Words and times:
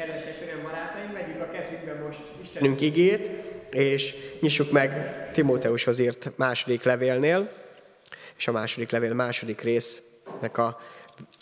Kedves 0.00 0.22
testvérem, 0.22 0.62
barátaim, 0.62 1.12
vegyük 1.12 1.40
a 1.40 1.50
kezünkbe 1.50 1.94
most 1.94 2.20
Istenünk 2.42 2.80
igét, 2.80 3.30
és 3.70 4.14
nyissuk 4.40 4.70
meg 4.70 4.92
Timóteushoz 5.32 5.98
írt 5.98 6.36
második 6.36 6.82
levélnél, 6.82 7.52
és 8.36 8.48
a 8.48 8.52
második 8.52 8.90
levél 8.90 9.14
második 9.14 9.60
résznek 9.60 10.58
a 10.58 10.80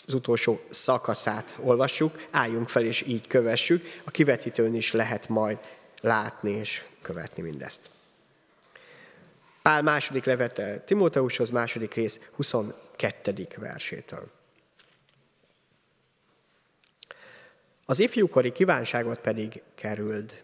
az 0.07 0.13
utolsó 0.13 0.59
szakaszát 0.69 1.57
olvassuk, 1.59 2.27
álljunk 2.31 2.69
fel 2.69 2.85
és 2.85 3.01
így 3.01 3.27
kövessük. 3.27 3.85
A 4.03 4.11
kivetítőn 4.11 4.75
is 4.75 4.91
lehet 4.91 5.27
majd 5.27 5.57
látni 6.01 6.51
és 6.51 6.83
követni 7.01 7.43
mindezt. 7.43 7.81
Pál 9.61 9.81
második 9.81 10.23
levete 10.23 10.79
Timóteushoz, 10.79 11.49
második 11.49 11.93
rész 11.93 12.19
22. 12.35 13.47
versétől. 13.57 14.38
Az 17.89 17.99
ifjúkori 17.99 18.51
kívánságot 18.51 19.19
pedig 19.19 19.61
kerüld. 19.75 20.43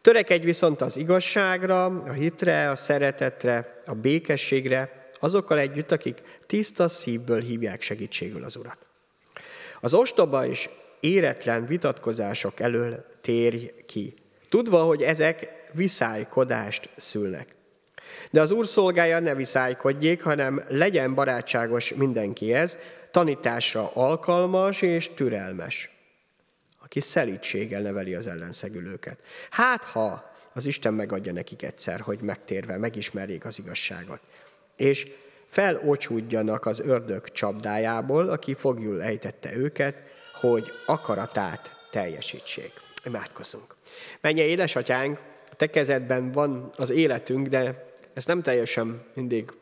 Törekedj 0.00 0.44
viszont 0.44 0.80
az 0.80 0.96
igazságra, 0.96 1.84
a 1.84 2.12
hitre, 2.12 2.70
a 2.70 2.76
szeretetre, 2.76 3.82
a 3.86 3.94
békességre, 3.94 5.10
azokkal 5.18 5.58
együtt, 5.58 5.92
akik 5.92 6.22
tiszta 6.46 6.88
szívből 6.88 7.40
hívják 7.40 7.82
segítségül 7.82 8.44
az 8.44 8.56
Urat. 8.56 8.78
Az 9.80 9.94
ostoba 9.94 10.46
és 10.46 10.68
éretlen 11.00 11.66
vitatkozások 11.66 12.60
elől 12.60 13.06
térj 13.20 13.70
ki, 13.86 14.14
tudva, 14.48 14.82
hogy 14.82 15.02
ezek 15.02 15.52
viszálykodást 15.72 16.88
szülnek. 16.96 17.54
De 18.30 18.40
az 18.40 18.50
Úr 18.50 18.66
szolgája 18.66 19.18
ne 19.18 19.34
viszálykodjék, 19.34 20.22
hanem 20.22 20.64
legyen 20.68 21.14
barátságos 21.14 21.94
mindenkihez, 21.94 22.78
tanításra 23.10 23.90
alkalmas 23.92 24.82
és 24.82 25.10
türelmes, 25.14 25.93
aki 26.84 27.00
szelítséggel 27.00 27.82
neveli 27.82 28.14
az 28.14 28.26
ellenszegülőket. 28.26 29.18
Hát, 29.50 29.84
ha 29.84 30.32
az 30.52 30.66
Isten 30.66 30.94
megadja 30.94 31.32
nekik 31.32 31.62
egyszer, 31.62 32.00
hogy 32.00 32.20
megtérve 32.20 32.78
megismerjék 32.78 33.44
az 33.44 33.58
igazságot, 33.58 34.20
és 34.76 35.10
felocsúdjanak 35.48 36.66
az 36.66 36.80
ördög 36.80 37.28
csapdájából, 37.28 38.28
aki 38.28 38.54
fogjul 38.54 39.02
ejtette 39.02 39.56
őket, 39.56 39.96
hogy 40.40 40.64
akaratát 40.86 41.86
teljesítsék. 41.90 42.72
Imádkozzunk. 43.04 43.74
Menje, 44.20 44.44
édesatyánk, 44.44 45.18
a 45.50 45.54
te 45.54 45.70
kezedben 45.70 46.32
van 46.32 46.72
az 46.76 46.90
életünk, 46.90 47.48
de 47.48 47.92
ezt 48.14 48.26
nem 48.26 48.42
teljesen 48.42 49.02
mindig 49.14 49.52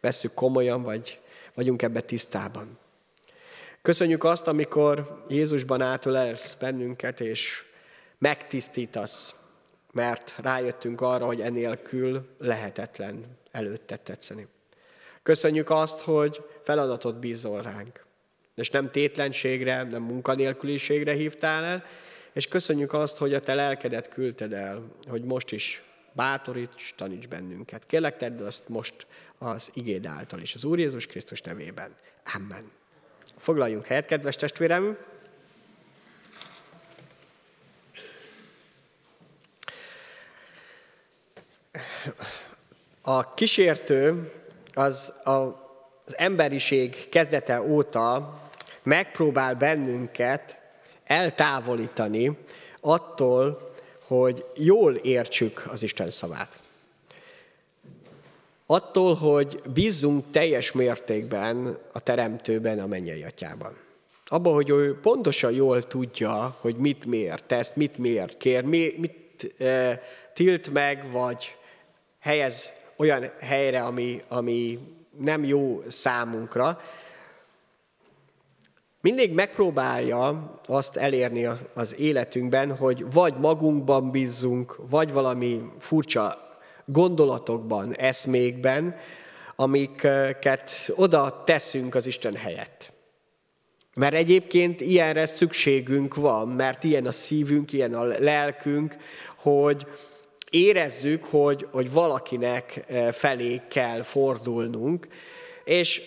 vesszük 0.00 0.34
komolyan, 0.34 0.82
vagy 0.82 1.20
vagyunk 1.54 1.82
ebbe 1.82 2.00
tisztában. 2.00 2.78
Köszönjük 3.88 4.24
azt, 4.24 4.46
amikor 4.46 5.24
Jézusban 5.28 5.80
átölelsz 5.80 6.54
bennünket, 6.54 7.20
és 7.20 7.62
megtisztítasz, 8.18 9.34
mert 9.92 10.34
rájöttünk 10.42 11.00
arra, 11.00 11.24
hogy 11.24 11.40
enélkül 11.40 12.28
lehetetlen 12.38 13.24
előtted 13.50 14.00
tetszeni. 14.00 14.46
Köszönjük 15.22 15.70
azt, 15.70 16.00
hogy 16.00 16.44
feladatot 16.62 17.18
bízol 17.18 17.62
ránk, 17.62 18.04
és 18.54 18.70
nem 18.70 18.90
tétlenségre, 18.90 19.82
nem 19.82 20.02
munkanélküliségre 20.02 21.12
hívtál 21.12 21.64
el, 21.64 21.84
és 22.32 22.46
köszönjük 22.46 22.92
azt, 22.92 23.16
hogy 23.16 23.34
a 23.34 23.40
te 23.40 23.54
lelkedet 23.54 24.08
küldted 24.08 24.52
el, 24.52 24.82
hogy 25.06 25.24
most 25.24 25.52
is 25.52 25.82
bátoríts, 26.12 26.94
taníts 26.96 27.28
bennünket. 27.28 27.86
Kérlek, 27.86 28.16
tedd 28.16 28.42
azt 28.42 28.68
most 28.68 29.06
az 29.38 29.70
igéd 29.74 30.06
által 30.06 30.40
is, 30.40 30.54
az 30.54 30.64
Úr 30.64 30.78
Jézus 30.78 31.06
Krisztus 31.06 31.40
nevében. 31.40 31.94
Amen. 32.34 32.77
Foglaljunk 33.36 33.86
helyet, 33.86 34.06
kedves 34.06 34.36
testvérem! 34.36 34.98
A 43.02 43.34
kísértő 43.34 44.32
az 44.74 45.12
az 45.24 46.18
emberiség 46.18 47.08
kezdete 47.08 47.62
óta 47.62 48.40
megpróbál 48.82 49.54
bennünket 49.54 50.58
eltávolítani 51.04 52.38
attól, 52.80 53.72
hogy 54.06 54.44
jól 54.54 54.94
értsük 54.94 55.64
az 55.66 55.82
Isten 55.82 56.10
szavát. 56.10 56.58
Attól, 58.70 59.14
hogy 59.14 59.60
bízzunk 59.72 60.24
teljes 60.30 60.72
mértékben 60.72 61.78
a 61.92 62.00
Teremtőben, 62.00 62.78
a 62.78 62.86
mennyei 62.86 63.22
atyában. 63.22 63.76
Abban, 64.26 64.54
hogy 64.54 64.70
ő 64.70 64.98
pontosan 65.00 65.52
jól 65.52 65.82
tudja, 65.82 66.56
hogy 66.60 66.76
mit 66.76 67.06
miért 67.06 67.44
tesz, 67.44 67.74
mit 67.74 67.98
miért 67.98 68.36
kér, 68.36 68.64
mit 68.64 69.60
e, 69.60 70.02
tilt 70.34 70.70
meg, 70.72 71.10
vagy 71.10 71.56
helyez 72.18 72.72
olyan 72.96 73.30
helyre, 73.40 73.82
ami, 73.82 74.22
ami 74.28 74.78
nem 75.18 75.44
jó 75.44 75.82
számunkra, 75.86 76.80
mindig 79.00 79.32
megpróbálja 79.32 80.54
azt 80.66 80.96
elérni 80.96 81.48
az 81.74 81.98
életünkben, 82.00 82.76
hogy 82.76 83.12
vagy 83.12 83.34
magunkban 83.38 84.10
bízzunk, 84.10 84.76
vagy 84.90 85.12
valami 85.12 85.62
furcsa 85.78 86.47
gondolatokban, 86.92 87.94
eszmékben, 87.94 88.96
amiket 89.56 90.92
oda 90.96 91.42
teszünk 91.44 91.94
az 91.94 92.06
Isten 92.06 92.34
helyett. 92.34 92.92
Mert 93.94 94.14
egyébként 94.14 94.80
ilyenre 94.80 95.26
szükségünk 95.26 96.14
van, 96.14 96.48
mert 96.48 96.84
ilyen 96.84 97.06
a 97.06 97.12
szívünk, 97.12 97.72
ilyen 97.72 97.94
a 97.94 98.04
lelkünk, 98.04 98.96
hogy 99.36 99.86
érezzük, 100.50 101.24
hogy, 101.24 101.66
hogy 101.70 101.92
valakinek 101.92 102.84
eh, 102.86 103.12
felé 103.12 103.60
kell 103.68 104.02
fordulnunk, 104.02 105.08
és 105.64 106.02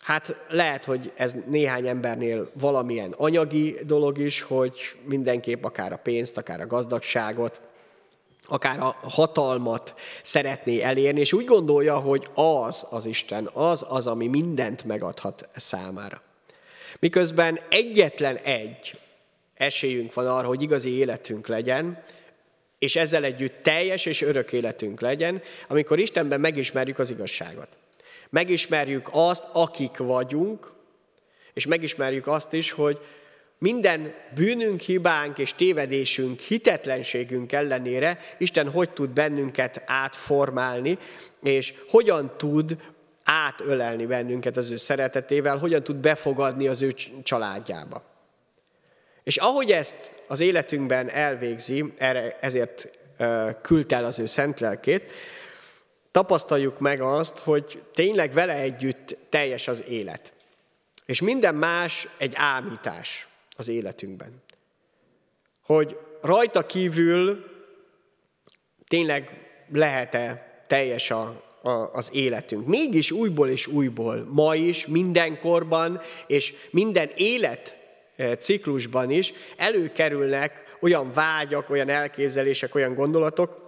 hát 0.00 0.44
lehet, 0.48 0.84
hogy 0.84 1.12
ez 1.16 1.34
néhány 1.46 1.86
embernél 1.86 2.50
valamilyen 2.54 3.14
anyagi 3.16 3.76
dolog 3.86 4.18
is, 4.18 4.42
hogy 4.42 4.74
mindenképp 5.04 5.64
akár 5.64 5.92
a 5.92 5.96
pénzt, 6.02 6.38
akár 6.38 6.60
a 6.60 6.66
gazdagságot, 6.66 7.60
akár 8.48 8.80
a 8.80 8.96
hatalmat 9.02 9.94
szeretné 10.22 10.80
elérni, 10.80 11.20
és 11.20 11.32
úgy 11.32 11.44
gondolja, 11.44 11.98
hogy 11.98 12.28
az 12.34 12.86
az 12.90 13.06
Isten, 13.06 13.50
az 13.52 13.86
az, 13.88 14.06
ami 14.06 14.26
mindent 14.26 14.84
megadhat 14.84 15.48
számára. 15.56 16.22
Miközben 16.98 17.60
egyetlen 17.68 18.36
egy 18.36 18.98
esélyünk 19.54 20.14
van 20.14 20.26
arra, 20.26 20.46
hogy 20.46 20.62
igazi 20.62 20.96
életünk 20.96 21.46
legyen, 21.46 22.02
és 22.78 22.96
ezzel 22.96 23.24
együtt 23.24 23.62
teljes 23.62 24.06
és 24.06 24.22
örök 24.22 24.52
életünk 24.52 25.00
legyen, 25.00 25.42
amikor 25.68 25.98
Istenben 25.98 26.40
megismerjük 26.40 26.98
az 26.98 27.10
igazságot. 27.10 27.68
Megismerjük 28.30 29.08
azt, 29.12 29.44
akik 29.52 29.96
vagyunk, 29.96 30.72
és 31.52 31.66
megismerjük 31.66 32.26
azt 32.26 32.52
is, 32.52 32.70
hogy 32.70 32.98
minden 33.58 34.14
bűnünk, 34.34 34.80
hibánk 34.80 35.38
és 35.38 35.54
tévedésünk, 35.54 36.40
hitetlenségünk 36.40 37.52
ellenére 37.52 38.18
Isten 38.38 38.70
hogy 38.70 38.90
tud 38.90 39.10
bennünket 39.10 39.82
átformálni, 39.86 40.98
és 41.42 41.74
hogyan 41.88 42.32
tud 42.36 42.76
átölelni 43.24 44.06
bennünket 44.06 44.56
az 44.56 44.70
ő 44.70 44.76
szeretetével, 44.76 45.56
hogyan 45.56 45.82
tud 45.82 45.96
befogadni 45.96 46.68
az 46.68 46.82
ő 46.82 46.94
családjába. 47.22 48.04
És 49.22 49.36
ahogy 49.36 49.70
ezt 49.70 50.12
az 50.26 50.40
életünkben 50.40 51.10
elvégzi, 51.10 51.92
erre, 51.98 52.38
ezért 52.40 52.88
küldte 53.62 53.96
el 53.96 54.04
az 54.04 54.18
ő 54.18 54.26
szent 54.26 54.60
lelkét, 54.60 55.10
tapasztaljuk 56.10 56.78
meg 56.78 57.00
azt, 57.00 57.38
hogy 57.38 57.82
tényleg 57.94 58.32
vele 58.32 58.54
együtt 58.54 59.16
teljes 59.28 59.68
az 59.68 59.84
élet. 59.88 60.32
És 61.06 61.20
minden 61.20 61.54
más 61.54 62.08
egy 62.16 62.32
ámítás 62.36 63.28
az 63.58 63.68
életünkben. 63.68 64.42
Hogy 65.62 65.98
rajta 66.22 66.66
kívül 66.66 67.44
tényleg 68.88 69.46
lehet-e 69.72 70.62
teljes 70.66 71.10
a, 71.10 71.42
a, 71.62 71.70
az 71.70 72.10
életünk. 72.12 72.66
Mégis 72.66 73.10
újból 73.10 73.48
és 73.48 73.66
újból, 73.66 74.28
ma 74.30 74.54
is, 74.54 74.86
mindenkorban, 74.86 76.00
és 76.26 76.54
minden 76.70 77.10
élet 77.14 77.76
ciklusban 78.38 79.10
is 79.10 79.32
előkerülnek 79.56 80.76
olyan 80.80 81.12
vágyak, 81.12 81.70
olyan 81.70 81.88
elképzelések, 81.88 82.74
olyan 82.74 82.94
gondolatok, 82.94 83.66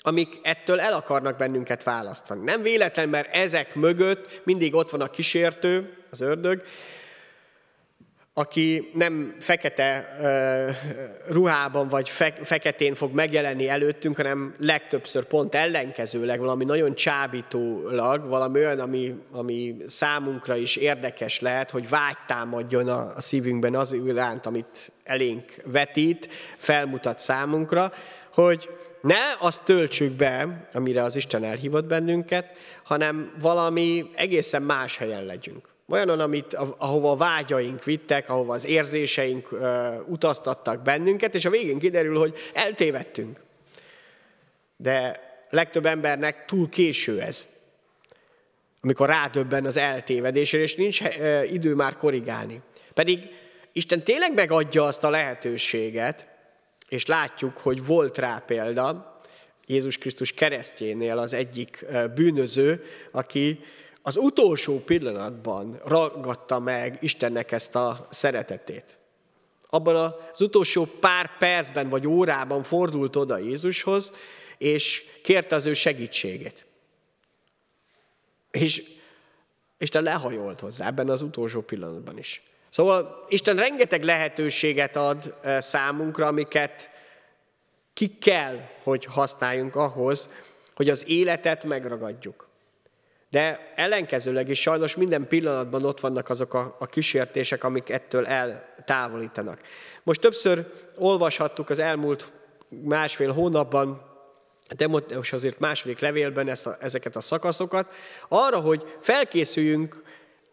amik 0.00 0.38
ettől 0.42 0.80
el 0.80 0.92
akarnak 0.92 1.36
bennünket 1.36 1.82
választani. 1.82 2.44
Nem 2.44 2.62
véletlen, 2.62 3.08
mert 3.08 3.34
ezek 3.34 3.74
mögött 3.74 4.40
mindig 4.44 4.74
ott 4.74 4.90
van 4.90 5.00
a 5.00 5.10
kísértő, 5.10 5.96
az 6.10 6.20
ördög, 6.20 6.62
aki 8.38 8.90
nem 8.94 9.34
fekete 9.38 10.16
uh, 10.20 10.76
ruhában 11.32 11.88
vagy 11.88 12.08
fe, 12.08 12.34
feketén 12.42 12.94
fog 12.94 13.14
megjelenni 13.14 13.68
előttünk, 13.68 14.16
hanem 14.16 14.54
legtöbbször 14.58 15.24
pont 15.24 15.54
ellenkezőleg, 15.54 16.40
valami 16.40 16.64
nagyon 16.64 16.94
csábítólag, 16.94 18.28
valami 18.28 18.58
olyan, 18.58 18.78
ami, 18.78 19.14
ami 19.30 19.76
számunkra 19.86 20.56
is 20.56 20.76
érdekes 20.76 21.40
lehet, 21.40 21.70
hogy 21.70 21.88
vágy 21.88 22.16
támadjon 22.26 22.88
a, 22.88 23.12
a 23.16 23.20
szívünkben 23.20 23.74
az 23.74 23.92
iránt, 23.92 24.46
amit 24.46 24.92
elénk 25.04 25.54
vetít, 25.64 26.28
felmutat 26.56 27.18
számunkra, 27.18 27.92
hogy 28.32 28.68
ne 29.00 29.20
azt 29.38 29.64
töltsük 29.64 30.12
be, 30.12 30.68
amire 30.72 31.02
az 31.02 31.16
Isten 31.16 31.44
elhívott 31.44 31.86
bennünket, 31.86 32.46
hanem 32.82 33.32
valami 33.40 34.10
egészen 34.14 34.62
más 34.62 34.96
helyen 34.96 35.24
legyünk. 35.24 35.76
Olyanon, 35.90 36.20
amit, 36.20 36.54
ahova 36.54 37.10
a 37.10 37.16
vágyaink 37.16 37.84
vittek, 37.84 38.28
ahova 38.28 38.54
az 38.54 38.66
érzéseink 38.66 39.52
uh, 39.52 39.60
utaztattak 40.06 40.82
bennünket, 40.82 41.34
és 41.34 41.44
a 41.44 41.50
végén 41.50 41.78
kiderül, 41.78 42.18
hogy 42.18 42.34
eltévedtünk. 42.52 43.40
De 44.76 45.20
legtöbb 45.50 45.86
embernek 45.86 46.44
túl 46.44 46.68
késő 46.68 47.20
ez, 47.20 47.48
amikor 48.80 49.08
rádöbben 49.08 49.64
az 49.64 49.76
eltévedésre, 49.76 50.58
és 50.58 50.74
nincs 50.74 51.00
idő 51.44 51.74
már 51.74 51.96
korrigálni. 51.96 52.60
Pedig 52.94 53.28
Isten 53.72 54.02
tényleg 54.02 54.34
megadja 54.34 54.84
azt 54.84 55.04
a 55.04 55.10
lehetőséget, 55.10 56.26
és 56.88 57.06
látjuk, 57.06 57.56
hogy 57.56 57.86
volt 57.86 58.18
rá 58.18 58.42
példa, 58.46 59.16
Jézus 59.66 59.98
Krisztus 59.98 60.32
keresztjénél 60.32 61.18
az 61.18 61.34
egyik 61.34 61.84
bűnöző, 62.14 62.84
aki 63.10 63.60
az 64.08 64.16
utolsó 64.16 64.80
pillanatban 64.80 65.80
ragadta 65.84 66.58
meg 66.58 66.96
Istennek 67.00 67.52
ezt 67.52 67.76
a 67.76 68.06
szeretetét. 68.10 68.98
Abban 69.70 70.14
az 70.32 70.40
utolsó 70.40 70.84
pár 71.00 71.38
percben 71.38 71.88
vagy 71.88 72.06
órában 72.06 72.62
fordult 72.62 73.16
oda 73.16 73.38
Jézushoz, 73.38 74.12
és 74.58 75.04
kérte 75.22 75.54
az 75.54 75.66
ő 75.66 75.72
segítségét. 75.72 76.66
És 78.50 78.82
Isten 79.78 80.02
lehajolt 80.02 80.60
hozzá 80.60 80.86
ebben 80.86 81.08
az 81.08 81.22
utolsó 81.22 81.60
pillanatban 81.60 82.18
is. 82.18 82.42
Szóval 82.68 83.24
Isten 83.28 83.56
rengeteg 83.56 84.04
lehetőséget 84.04 84.96
ad 84.96 85.34
számunkra, 85.58 86.26
amiket 86.26 86.90
ki 87.92 88.18
kell, 88.18 88.60
hogy 88.82 89.04
használjunk 89.04 89.76
ahhoz, 89.76 90.30
hogy 90.74 90.88
az 90.88 91.08
életet 91.08 91.64
megragadjuk. 91.64 92.47
De 93.30 93.72
ellenkezőleg 93.74 94.48
is 94.48 94.60
sajnos 94.60 94.94
minden 94.94 95.28
pillanatban 95.28 95.84
ott 95.84 96.00
vannak 96.00 96.28
azok 96.28 96.54
a, 96.54 96.76
a 96.78 96.86
kísértések, 96.86 97.64
amik 97.64 97.90
ettől 97.90 98.26
eltávolítanak. 98.26 99.60
Most 100.02 100.20
többször 100.20 100.66
olvashattuk 100.96 101.70
az 101.70 101.78
elmúlt 101.78 102.30
másfél 102.68 103.32
hónapban, 103.32 104.06
most 105.14 105.32
azért 105.32 105.58
második 105.58 105.98
levélben 105.98 106.48
ezt 106.48 106.66
a, 106.66 106.76
ezeket 106.80 107.16
a 107.16 107.20
szakaszokat, 107.20 107.94
arra, 108.28 108.60
hogy 108.60 108.96
felkészüljünk 109.00 110.02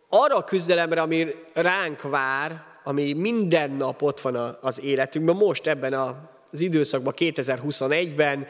arra 0.10 0.36
a 0.36 0.44
küzdelemre, 0.44 1.02
ami 1.02 1.28
ránk 1.54 2.02
vár, 2.02 2.64
ami 2.84 3.14
minden 3.14 3.72
nap 3.72 4.02
ott 4.02 4.22
van 4.22 4.58
az 4.62 4.82
életünkben, 4.82 5.36
most 5.36 5.68
ebben 5.68 5.94
az 5.94 6.60
időszakban, 6.60 7.14
2021-ben, 7.18 8.48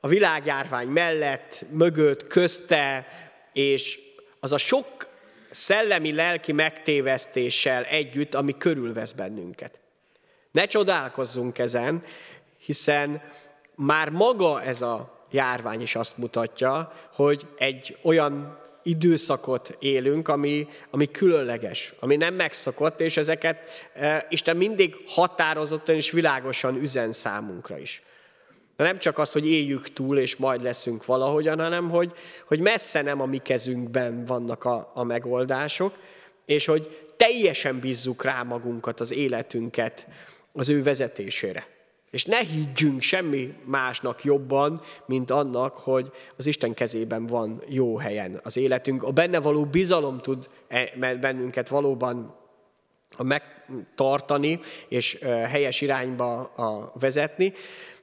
a 0.00 0.08
világjárvány 0.08 0.88
mellett, 0.88 1.64
mögött, 1.70 2.26
közte, 2.26 3.06
és 3.54 3.98
az 4.40 4.52
a 4.52 4.58
sok 4.58 5.06
szellemi-lelki 5.50 6.52
megtévesztéssel 6.52 7.84
együtt, 7.84 8.34
ami 8.34 8.56
körülvesz 8.58 9.12
bennünket. 9.12 9.78
Ne 10.50 10.64
csodálkozzunk 10.66 11.58
ezen, 11.58 12.04
hiszen 12.58 13.22
már 13.74 14.08
maga 14.08 14.62
ez 14.62 14.82
a 14.82 15.22
járvány 15.30 15.82
is 15.82 15.94
azt 15.94 16.18
mutatja, 16.18 16.92
hogy 17.12 17.46
egy 17.56 17.96
olyan 18.02 18.58
időszakot 18.82 19.76
élünk, 19.78 20.28
ami, 20.28 20.68
ami 20.90 21.10
különleges, 21.10 21.92
ami 22.00 22.16
nem 22.16 22.34
megszokott, 22.34 23.00
és 23.00 23.16
ezeket 23.16 23.88
e, 23.94 24.26
Isten 24.30 24.56
mindig 24.56 24.96
határozottan 25.06 25.94
és 25.94 26.10
világosan 26.10 26.76
üzen 26.76 27.12
számunkra 27.12 27.78
is. 27.78 28.02
De 28.76 28.84
nem 28.84 28.98
csak 28.98 29.18
az, 29.18 29.32
hogy 29.32 29.50
éljük 29.50 29.92
túl, 29.92 30.18
és 30.18 30.36
majd 30.36 30.62
leszünk 30.62 31.04
valahogyan, 31.04 31.60
hanem 31.60 31.90
hogy, 31.90 32.12
hogy 32.46 32.60
messze 32.60 33.02
nem 33.02 33.20
a 33.20 33.26
mi 33.26 33.38
kezünkben 33.38 34.24
vannak 34.24 34.64
a, 34.64 34.90
a 34.94 35.04
megoldások, 35.04 35.98
és 36.44 36.66
hogy 36.66 37.06
teljesen 37.16 37.80
bízzuk 37.80 38.22
rá 38.24 38.42
magunkat, 38.42 39.00
az 39.00 39.12
életünket 39.12 40.06
az 40.52 40.68
ő 40.68 40.82
vezetésére. 40.82 41.66
És 42.10 42.24
ne 42.24 42.38
higgyünk 42.38 43.02
semmi 43.02 43.54
másnak 43.64 44.24
jobban, 44.24 44.80
mint 45.06 45.30
annak, 45.30 45.74
hogy 45.76 46.12
az 46.36 46.46
Isten 46.46 46.74
kezében 46.74 47.26
van 47.26 47.62
jó 47.68 47.96
helyen 47.96 48.40
az 48.42 48.56
életünk. 48.56 49.02
A 49.02 49.10
benne 49.10 49.40
való 49.40 49.64
bizalom 49.64 50.20
tud 50.20 50.48
e, 50.68 51.16
bennünket 51.20 51.68
valóban 51.68 52.36
megtartani 53.22 54.60
és 54.88 55.18
helyes 55.22 55.80
irányba 55.80 56.52
vezetni, 57.00 57.52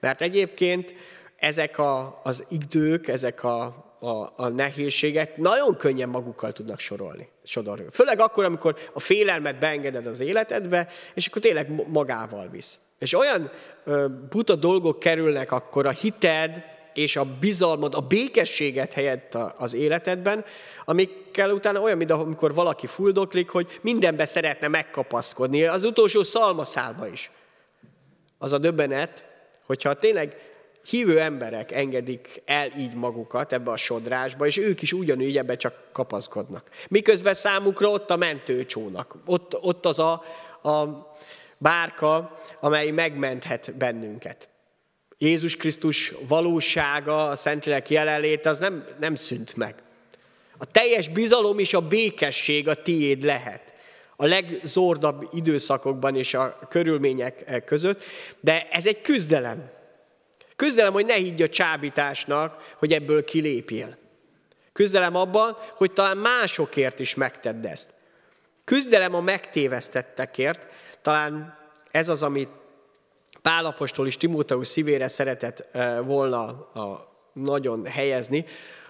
mert 0.01 0.21
egyébként 0.21 0.93
ezek 1.35 1.77
a, 1.77 2.19
az 2.23 2.45
idők, 2.49 3.07
ezek 3.07 3.43
a, 3.43 3.63
a, 3.99 4.29
a 4.35 4.47
nehézségek 4.47 5.37
nagyon 5.37 5.77
könnyen 5.77 6.09
magukkal 6.09 6.51
tudnak 6.51 6.79
sorolni. 6.79 7.29
Sodorni. 7.43 7.85
Főleg 7.91 8.19
akkor, 8.19 8.43
amikor 8.43 8.75
a 8.93 8.99
félelmet 8.99 9.59
beengeded 9.59 10.07
az 10.07 10.19
életedbe, 10.19 10.87
és 11.13 11.27
akkor 11.27 11.41
tényleg 11.41 11.87
magával 11.87 12.47
visz. 12.51 12.79
És 12.99 13.13
olyan 13.13 13.51
ö, 13.83 14.05
buta 14.29 14.55
dolgok 14.55 14.99
kerülnek 14.99 15.51
akkor 15.51 15.85
a 15.85 15.91
hited 15.91 16.63
és 16.93 17.15
a 17.15 17.25
bizalmad, 17.39 17.95
a 17.95 18.01
békességet 18.01 18.93
helyett 18.93 19.37
az 19.57 19.73
életedben, 19.73 20.45
amikkel 20.85 21.51
utána 21.51 21.81
olyan, 21.81 21.97
mint 21.97 22.11
amikor 22.11 22.53
valaki 22.53 22.87
fuldoklik, 22.87 23.49
hogy 23.49 23.79
mindenbe 23.81 24.25
szeretne 24.25 24.67
megkapaszkodni, 24.67 25.63
az 25.63 25.83
utolsó 25.83 26.23
szalmaszálba 26.23 27.07
is. 27.07 27.31
Az 28.37 28.53
a 28.53 28.57
döbbenet, 28.57 29.30
hogyha 29.71 29.93
tényleg 29.93 30.37
hívő 30.83 31.19
emberek 31.19 31.71
engedik 31.71 32.41
el 32.45 32.71
így 32.77 32.93
magukat 32.93 33.53
ebbe 33.53 33.71
a 33.71 33.77
sodrásba, 33.77 34.45
és 34.45 34.57
ők 34.57 34.81
is 34.81 34.93
ugyanúgy 34.93 35.37
ebbe 35.37 35.55
csak 35.55 35.75
kapaszkodnak. 35.91 36.69
Miközben 36.87 37.33
számukra 37.33 37.89
ott 37.89 38.09
a 38.09 38.15
mentőcsónak, 38.15 39.15
ott, 39.25 39.61
ott 39.61 39.85
az 39.85 39.99
a, 39.99 40.11
a 40.63 41.07
bárka, 41.57 42.39
amely 42.59 42.91
megmenthet 42.91 43.77
bennünket. 43.77 44.49
Jézus 45.17 45.55
Krisztus 45.55 46.13
valósága, 46.27 47.27
a 47.27 47.35
Szentlélek 47.35 47.89
jelenléte, 47.89 48.49
az 48.49 48.59
nem, 48.59 48.87
nem 48.99 49.15
szűnt 49.15 49.55
meg. 49.55 49.75
A 50.57 50.65
teljes 50.65 51.07
bizalom 51.07 51.59
és 51.59 51.73
a 51.73 51.87
békesség 51.87 52.67
a 52.67 52.81
tiéd 52.81 53.23
lehet. 53.23 53.70
A 54.21 54.25
legzordabb 54.25 55.27
időszakokban 55.31 56.15
és 56.15 56.33
a 56.33 56.57
körülmények 56.69 57.63
között, 57.65 58.01
de 58.39 58.67
ez 58.69 58.85
egy 58.85 59.01
küzdelem. 59.01 59.69
Küzdelem, 60.55 60.93
hogy 60.93 61.05
ne 61.05 61.13
higgy 61.13 61.41
a 61.41 61.49
csábításnak, 61.49 62.73
hogy 62.77 62.93
ebből 62.93 63.23
kilépjél. 63.23 63.97
Küzdelem 64.73 65.15
abban, 65.15 65.57
hogy 65.75 65.91
talán 65.91 66.17
másokért 66.17 66.99
is 66.99 67.15
megtedd 67.15 67.67
ezt. 67.67 67.89
Küzdelem 68.63 69.15
a 69.15 69.21
megtévesztettekért, 69.21 70.67
talán 71.01 71.57
ez 71.91 72.09
az, 72.09 72.23
amit 72.23 72.49
Pálapostól 73.41 74.07
is 74.07 74.17
Timóteus 74.17 74.67
szívére 74.67 75.07
szeretett 75.07 75.77
volna 76.03 76.43
a 76.67 77.13
nagyon 77.33 77.85
helyezni, 77.85 78.45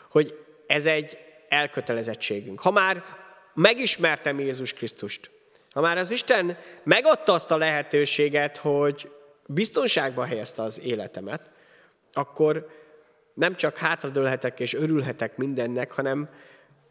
hogy 0.10 0.38
ez 0.68 0.86
egy 0.86 1.18
elkötelezettségünk. 1.50 2.60
Ha 2.60 2.72
már 2.72 3.04
megismertem 3.62 4.39
Jézus 4.39 4.74
Krisztust, 4.74 5.30
ha 5.74 5.82
már 5.82 5.98
az 5.98 6.12
Isten 6.12 6.58
megadta 6.84 7.34
azt 7.34 7.51
a 7.51 7.58
lehetőséget, 7.58 8.58
hogy 8.58 9.12
biztonságba 9.46 10.25
helyezte 10.25 10.62
az 10.62 10.80
életemet, 10.82 11.51
akkor 12.13 12.68
nem 13.34 13.56
csak 13.56 13.77
hátradőlhetek 13.77 14.60
és 14.60 14.74
örülhetek 14.74 15.38
mindennek, 15.38 15.91
hanem 15.91 16.30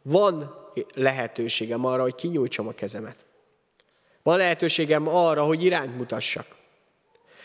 van 0.02 0.54
lehetőségem 0.94 1.84
arra, 1.84 2.02
hogy 2.02 2.14
kinyújtsam 2.14 2.68
a 2.68 2.72
kezemet. 2.72 3.24
Van 4.22 4.38
lehetőségem 4.38 5.08
arra, 5.08 5.44
hogy 5.44 5.64
irányt 5.64 5.96
mutassak. 5.96 6.46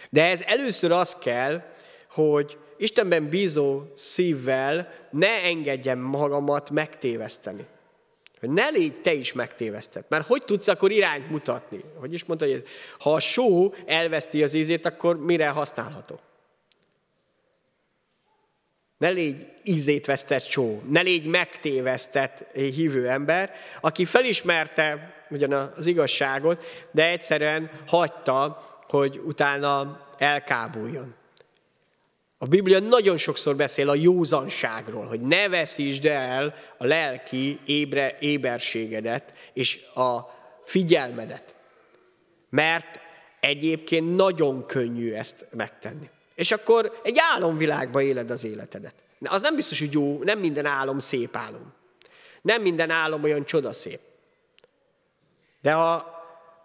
De 0.09 0.29
ez 0.29 0.41
először 0.41 0.91
az 0.91 1.15
kell, 1.15 1.63
hogy 2.09 2.57
Istenben 2.77 3.29
bízó 3.29 3.81
szívvel 3.93 4.93
ne 5.11 5.43
engedjem 5.43 5.99
magamat 5.99 6.69
megtéveszteni. 6.69 7.65
Hogy 8.45 8.53
ne 8.53 8.67
légy 8.69 8.93
te 9.01 9.13
is 9.13 9.33
megtévesztett. 9.33 10.09
Mert 10.09 10.27
hogy 10.27 10.43
tudsz 10.43 10.67
akkor 10.67 10.91
irányt 10.91 11.29
mutatni? 11.29 11.81
Hogy 11.99 12.13
is 12.13 12.25
mondta, 12.25 12.45
hogy 12.45 12.63
ha 12.99 13.13
a 13.13 13.19
só 13.19 13.73
elveszti 13.85 14.43
az 14.43 14.53
ízét, 14.53 14.85
akkor 14.85 15.19
mire 15.19 15.49
használható? 15.49 16.19
Ne 18.97 19.09
légy 19.09 19.49
ízét 19.63 20.05
vesztett 20.05 20.43
só, 20.43 20.81
ne 20.89 21.01
légy 21.01 21.25
megtévesztett 21.25 22.51
hívő 22.53 23.09
ember, 23.09 23.53
aki 23.81 24.05
felismerte 24.05 25.13
ugyan 25.29 25.51
az 25.51 25.85
igazságot, 25.85 26.65
de 26.91 27.09
egyszerűen 27.09 27.69
hagyta, 27.87 28.63
hogy 28.87 29.21
utána 29.25 30.07
elkábuljon. 30.17 31.15
A 32.37 32.45
Biblia 32.45 32.79
nagyon 32.79 33.17
sokszor 33.17 33.55
beszél 33.55 33.89
a 33.89 33.95
józanságról, 33.95 35.05
hogy 35.05 35.21
ne 35.21 35.49
veszítsd 35.49 36.05
el 36.05 36.55
a 36.77 36.85
lelki 36.85 37.59
ébre, 37.65 38.17
éberségedet 38.19 39.33
és 39.53 39.83
a 39.93 40.19
figyelmedet. 40.65 41.55
Mert 42.49 42.99
egyébként 43.39 44.15
nagyon 44.15 44.65
könnyű 44.65 45.13
ezt 45.13 45.45
megtenni. 45.51 46.09
És 46.35 46.51
akkor 46.51 46.99
egy 47.03 47.17
álomvilágba 47.33 48.01
éled 48.01 48.29
az 48.29 48.43
életedet. 48.43 48.95
Az 49.19 49.41
nem 49.41 49.55
biztos, 49.55 49.79
hogy 49.79 49.93
jó, 49.93 50.23
nem 50.23 50.39
minden 50.39 50.65
álom 50.65 50.99
szép 50.99 51.35
álom. 51.35 51.73
Nem 52.41 52.61
minden 52.61 52.89
álom 52.89 53.23
olyan 53.23 53.45
csodaszép. 53.45 53.99
De 55.61 55.73
ha 55.73 56.13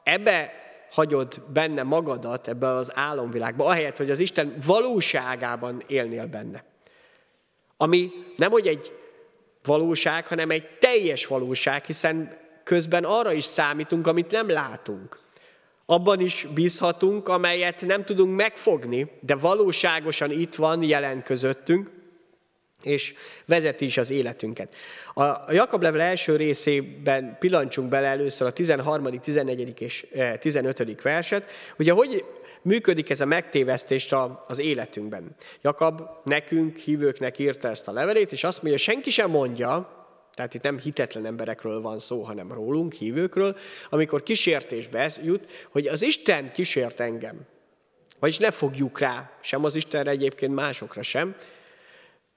ebbe 0.03 0.60
hagyod 0.91 1.43
benne 1.53 1.83
magadat, 1.83 2.49
ebbe 2.49 2.69
az 2.69 2.93
álomvilágba, 2.95 3.65
ahelyett, 3.65 3.97
hogy 3.97 4.11
az 4.11 4.19
Isten 4.19 4.57
valóságában 4.67 5.83
élnél 5.87 6.27
benne. 6.27 6.65
Ami 7.77 8.11
nem 8.37 8.51
hogy 8.51 8.67
egy 8.67 8.93
valóság, 9.65 10.27
hanem 10.27 10.51
egy 10.51 10.79
teljes 10.79 11.27
valóság, 11.27 11.85
hiszen 11.85 12.39
közben 12.65 13.05
arra 13.05 13.33
is 13.33 13.45
számítunk, 13.45 14.07
amit 14.07 14.31
nem 14.31 14.51
látunk. 14.51 15.19
Abban 15.87 16.21
is 16.21 16.47
bízhatunk, 16.55 17.29
amelyet 17.29 17.87
nem 17.87 18.05
tudunk 18.05 18.37
megfogni, 18.37 19.11
de 19.21 19.35
valóságosan 19.37 20.31
itt 20.31 20.55
van 20.55 20.83
jelen 20.83 21.23
közöttünk, 21.23 22.00
és 22.83 23.15
vezeti 23.47 23.85
is 23.85 23.97
az 23.97 24.11
életünket. 24.11 24.75
A 25.15 25.53
Jakab 25.53 25.83
level 25.83 26.01
első 26.01 26.37
részében 26.37 27.37
pillancsunk 27.39 27.89
bele 27.89 28.07
először 28.07 28.47
a 28.47 28.53
13., 28.53 29.21
14. 29.21 29.81
és 29.81 30.07
15. 30.39 30.81
Eh, 30.81 30.87
verset. 31.03 31.45
Ugye, 31.79 31.93
hogy 31.93 32.25
működik 32.63 33.11
ez 33.11 33.21
a 33.21 33.25
megtévesztés 33.25 34.15
az 34.47 34.59
életünkben? 34.59 35.37
Jakab 35.63 36.01
nekünk, 36.25 36.77
hívőknek 36.77 37.39
írta 37.39 37.69
ezt 37.69 37.89
a 37.89 37.93
levelét, 37.93 38.33
és 38.33 38.45
azt 38.45 38.63
mondja, 38.63 38.81
senki 38.81 39.11
sem 39.11 39.31
mondja, 39.31 39.99
tehát 40.35 40.55
itt 40.55 40.63
nem 40.63 40.79
hitetlen 40.79 41.27
emberekről 41.27 41.81
van 41.81 41.99
szó, 41.99 42.23
hanem 42.23 42.53
rólunk, 42.53 42.93
hívőkről, 42.93 43.57
amikor 43.91 44.23
kísértésbe 44.23 45.11
jut, 45.23 45.49
hogy 45.71 45.87
az 45.87 46.03
Isten 46.03 46.53
kísért 46.53 47.01
engem. 47.01 47.47
Vagyis 48.19 48.39
ne 48.39 48.51
fogjuk 48.51 48.99
rá, 48.99 49.31
sem 49.43 49.65
az 49.65 49.75
Istenre 49.75 50.11
egyébként 50.11 50.55
másokra 50.55 51.03
sem, 51.03 51.35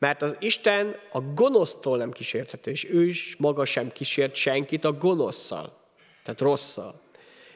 mert 0.04 0.22
az 0.22 0.36
Isten 0.40 0.96
a 1.12 1.22
gonosztól 1.22 1.98
nem 1.98 2.12
kísérthető, 2.12 2.72
és 2.72 2.90
ő 2.90 3.08
is 3.08 3.36
maga 3.40 3.66
sem 3.66 3.92
kísért 3.92 4.36
senkit 4.36 4.84
a 4.84 4.92
gonoszszal, 4.92 5.78
tehát 6.24 6.42
rosszal. 6.42 7.02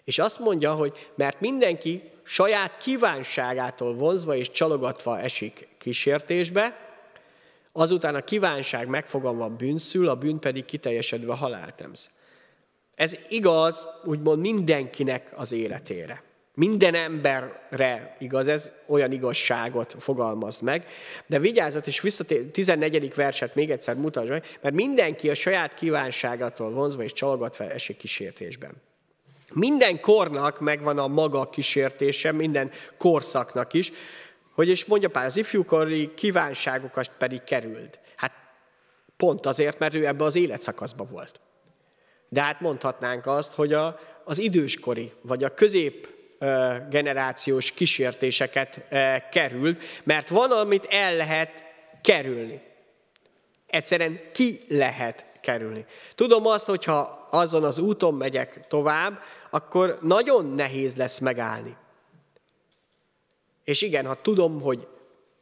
És 0.03 0.19
azt 0.19 0.39
mondja, 0.39 0.73
hogy 0.73 1.09
mert 1.15 1.39
mindenki 1.39 2.01
saját 2.23 2.77
kívánságától 2.77 3.93
vonzva 3.93 4.35
és 4.35 4.51
csalogatva 4.51 5.19
esik 5.19 5.67
kísértésbe, 5.77 6.77
azután 7.71 8.15
a 8.15 8.23
kívánság 8.23 8.87
megfogalma 8.87 9.49
bűnszül, 9.49 10.09
a 10.09 10.15
bűn 10.15 10.39
pedig 10.39 10.65
kiteljesedve 10.65 11.33
haláltemz. 11.33 12.09
Ez 12.95 13.17
igaz, 13.29 13.87
úgymond 14.03 14.41
mindenkinek 14.41 15.31
az 15.35 15.51
életére. 15.51 16.23
Minden 16.59 16.95
emberre 16.95 18.15
igaz 18.19 18.47
ez, 18.47 18.71
olyan 18.85 19.11
igazságot 19.11 19.95
fogalmaz 19.99 20.59
meg. 20.59 20.85
De 21.25 21.39
vigyázzat, 21.39 21.87
és 21.87 22.01
visszatér, 22.01 22.51
14. 22.51 23.13
verset 23.15 23.55
még 23.55 23.71
egyszer 23.71 23.95
meg, 23.95 24.43
mert 24.61 24.75
mindenki 24.75 25.29
a 25.29 25.35
saját 25.35 25.73
kívánságától 25.73 26.71
vonzva 26.71 27.03
és 27.03 27.13
csalgatva 27.13 27.63
esik 27.63 27.97
kísértésben. 27.97 28.71
Minden 29.53 29.99
kornak 29.99 30.59
megvan 30.59 30.97
a 30.97 31.07
maga 31.07 31.49
kísértése, 31.49 32.31
minden 32.31 32.71
korszaknak 32.97 33.73
is, 33.73 33.91
hogy 34.51 34.69
is 34.69 34.85
mondja 34.85 35.09
pár, 35.09 35.25
az 35.25 35.37
ifjúkori 35.37 36.13
kívánságokat 36.13 37.11
pedig 37.17 37.43
került. 37.43 37.99
Hát 38.15 38.33
pont 39.17 39.45
azért, 39.45 39.79
mert 39.79 39.93
ő 39.93 40.05
ebbe 40.05 40.23
az 40.23 40.35
életszakaszba 40.35 41.03
volt. 41.03 41.39
De 42.29 42.41
hát 42.41 42.61
mondhatnánk 42.61 43.25
azt, 43.25 43.53
hogy 43.53 43.73
a, 43.73 43.99
az 44.23 44.37
időskori, 44.37 45.11
vagy 45.21 45.43
a 45.43 45.53
közép 45.53 46.15
generációs 46.89 47.71
kísértéseket 47.71 48.81
került, 49.31 49.81
mert 50.03 50.29
van, 50.29 50.51
amit 50.51 50.87
el 50.89 51.15
lehet 51.15 51.63
kerülni. 52.01 52.61
Egyszerűen 53.67 54.19
ki 54.33 54.61
lehet 54.67 55.25
kerülni. 55.41 55.85
Tudom 56.15 56.47
azt, 56.47 56.65
hogyha 56.65 57.27
azon 57.31 57.63
az 57.63 57.77
úton 57.77 58.13
megyek 58.13 58.67
tovább, 58.67 59.19
akkor 59.49 59.97
nagyon 60.01 60.45
nehéz 60.45 60.95
lesz 60.95 61.19
megállni. 61.19 61.75
És 63.63 63.81
igen, 63.81 64.05
ha 64.05 64.21
tudom, 64.21 64.61
hogy 64.61 64.87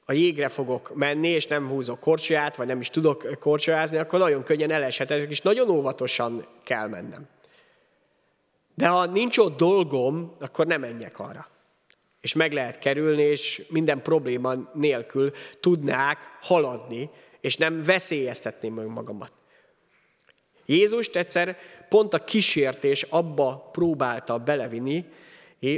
a 0.06 0.14
jégre 0.14 0.50
fogok 0.50 0.96
menni, 0.96 1.28
és 1.28 1.48
nem 1.48 1.68
húzok 1.68 2.00
korcsolyát, 2.00 2.56
vagy 2.56 2.68
nem 2.68 2.80
is 2.80 2.90
tudok 2.90 3.40
korcsolyázni, 3.40 3.98
akkor 3.98 4.20
nagyon 4.20 4.44
könnyen 4.44 4.72
eleshetek, 4.72 5.30
és 5.30 5.42
nagyon 5.42 5.70
óvatosan 5.70 6.48
kell 6.64 6.88
mennem. 6.88 7.28
De 8.76 8.88
ha 8.88 9.06
nincs 9.06 9.38
ott 9.38 9.58
dolgom, 9.58 10.36
akkor 10.40 10.68
nem 10.68 10.80
menjek 10.80 11.20
arra. 11.20 11.48
És 12.22 12.34
meg 12.34 12.54
lehet 12.54 12.80
kerülni, 12.80 13.22
és 13.22 13.66
minden 13.70 14.02
probléma 14.02 14.54
nélkül 14.74 15.32
tudnák 15.60 16.18
haladni, 16.42 17.10
és 17.42 17.58
nem 17.58 17.84
veszélyeztetném 17.84 18.74
meg 18.74 18.88
magamat. 18.88 19.32
Jézust 20.66 21.16
egyszer 21.16 21.58
pont 21.90 22.14
a 22.14 22.24
kísértés 22.24 23.04
abba 23.04 23.70
próbálta 23.72 24.38
belevinni, 24.38 25.06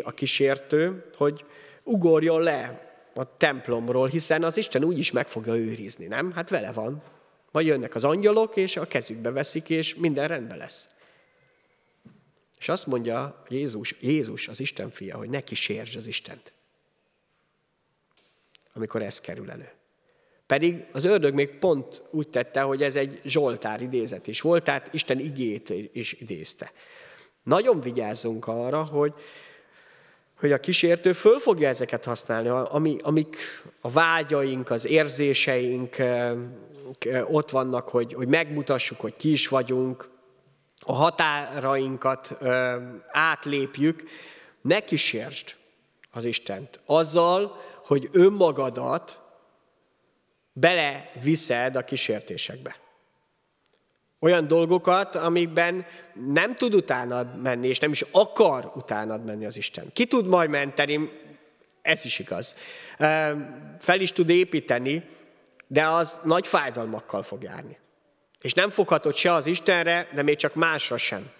a 0.03 0.11
kísértő, 0.11 1.09
hogy 1.15 1.45
ugorjon 1.83 2.41
le 2.41 2.87
a 3.15 3.37
templomról, 3.37 4.07
hiszen 4.07 4.43
az 4.43 4.57
Isten 4.57 4.83
úgyis 4.83 5.11
meg 5.11 5.27
fogja 5.27 5.55
őrizni, 5.55 6.05
nem? 6.05 6.31
Hát 6.31 6.49
vele 6.49 6.71
van. 6.71 7.03
Majd 7.51 7.67
jönnek 7.67 7.95
az 7.95 8.03
angyalok, 8.03 8.55
és 8.55 8.77
a 8.77 8.87
kezükbe 8.87 9.31
veszik, 9.31 9.69
és 9.69 9.95
minden 9.95 10.27
rendben 10.27 10.57
lesz. 10.57 10.89
És 12.59 12.69
azt 12.69 12.87
mondja 12.87 13.43
Jézus, 13.49 13.95
Jézus, 13.99 14.47
az 14.47 14.59
Isten 14.59 14.91
fia, 14.91 15.17
hogy 15.17 15.29
ne 15.29 15.41
kísértsd 15.41 15.97
az 15.97 16.07
Istent. 16.07 16.51
Amikor 18.73 19.01
ez 19.01 19.19
kerül 19.19 19.51
elő. 19.51 19.71
Pedig 20.45 20.85
az 20.91 21.05
ördög 21.05 21.33
még 21.33 21.49
pont 21.49 22.01
úgy 22.09 22.29
tette, 22.29 22.61
hogy 22.61 22.83
ez 22.83 22.95
egy 22.95 23.21
Zsoltár 23.23 23.81
idézet 23.81 24.27
is 24.27 24.41
volt, 24.41 24.63
tehát 24.63 24.93
Isten 24.93 25.19
igét 25.19 25.73
is 25.91 26.13
idézte. 26.13 26.71
Nagyon 27.43 27.81
vigyázzunk 27.81 28.47
arra, 28.47 28.83
hogy, 28.83 29.13
hogy 30.39 30.51
a 30.51 30.59
kísértő 30.59 31.13
föl 31.13 31.39
fogja 31.39 31.67
ezeket 31.67 32.05
használni, 32.05 32.47
ami, 32.47 32.97
amik 33.01 33.37
a 33.81 33.89
vágyaink, 33.89 34.69
az 34.69 34.85
érzéseink 34.85 35.95
ott 37.27 37.49
vannak, 37.49 37.89
hogy, 37.89 38.13
hogy 38.13 38.27
megmutassuk, 38.27 38.99
hogy 38.99 39.15
ki 39.15 39.31
is 39.31 39.47
vagyunk, 39.47 40.09
a 40.85 40.93
határainkat 40.93 42.35
ö, 42.39 42.75
átlépjük, 43.07 44.03
ne 44.61 44.79
kísértsd 44.79 45.55
az 46.11 46.25
Istent. 46.25 46.79
Azzal, 46.85 47.61
hogy 47.85 48.09
önmagadat 48.11 49.19
beleviszed 50.53 51.75
a 51.75 51.83
kísértésekbe. 51.83 52.75
Olyan 54.19 54.47
dolgokat, 54.47 55.15
amikben 55.15 55.85
nem 56.13 56.55
tud 56.55 56.73
utánad 56.73 57.41
menni, 57.41 57.67
és 57.67 57.79
nem 57.79 57.91
is 57.91 58.05
akar 58.11 58.71
utánad 58.75 59.25
menni 59.25 59.45
az 59.45 59.57
Isten. 59.57 59.89
Ki 59.93 60.05
tud 60.05 60.27
majd 60.27 60.49
menteni, 60.49 61.09
ez 61.81 62.05
is 62.05 62.19
igaz. 62.19 62.55
Fel 63.79 63.99
is 63.99 64.11
tud 64.11 64.29
építeni, 64.29 65.09
de 65.67 65.85
az 65.85 66.19
nagy 66.23 66.47
fájdalmakkal 66.47 67.23
fog 67.23 67.43
járni. 67.43 67.77
És 68.41 68.53
nem 68.53 68.69
foghatod 68.69 69.15
se 69.15 69.33
az 69.33 69.45
Istenre, 69.45 70.09
de 70.13 70.21
még 70.21 70.35
csak 70.35 70.53
másra 70.53 70.97
sem. 70.97 71.31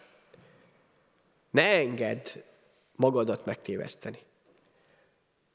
Ne 1.52 1.64
engedd 1.64 2.28
magadat 2.96 3.46
megtéveszteni. 3.46 4.20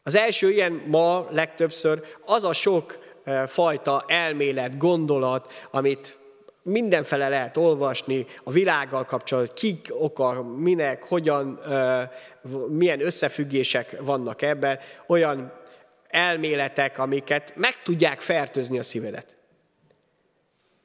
Az 0.03 0.15
első 0.15 0.51
ilyen 0.51 0.73
ma 0.73 1.27
legtöbbször 1.31 2.05
az 2.25 2.45
a 2.45 2.53
sok 2.53 2.99
fajta 3.47 4.05
elmélet, 4.07 4.79
gondolat, 4.79 5.67
amit 5.71 6.17
mindenfele 6.63 7.29
lehet 7.29 7.57
olvasni, 7.57 8.27
a 8.45 8.51
világgal 8.51 9.05
kapcsolatban, 9.05 9.55
kik 9.55 9.89
oka, 9.91 10.43
minek, 10.43 11.03
hogyan, 11.03 11.61
milyen 12.69 13.01
összefüggések 13.01 13.97
vannak 14.01 14.43
ebben, 14.43 14.79
olyan 15.07 15.53
elméletek, 16.09 16.99
amiket 16.99 17.53
meg 17.57 17.83
tudják 17.83 18.21
fertőzni 18.21 18.79
a 18.79 18.83
szívedet. 18.83 19.37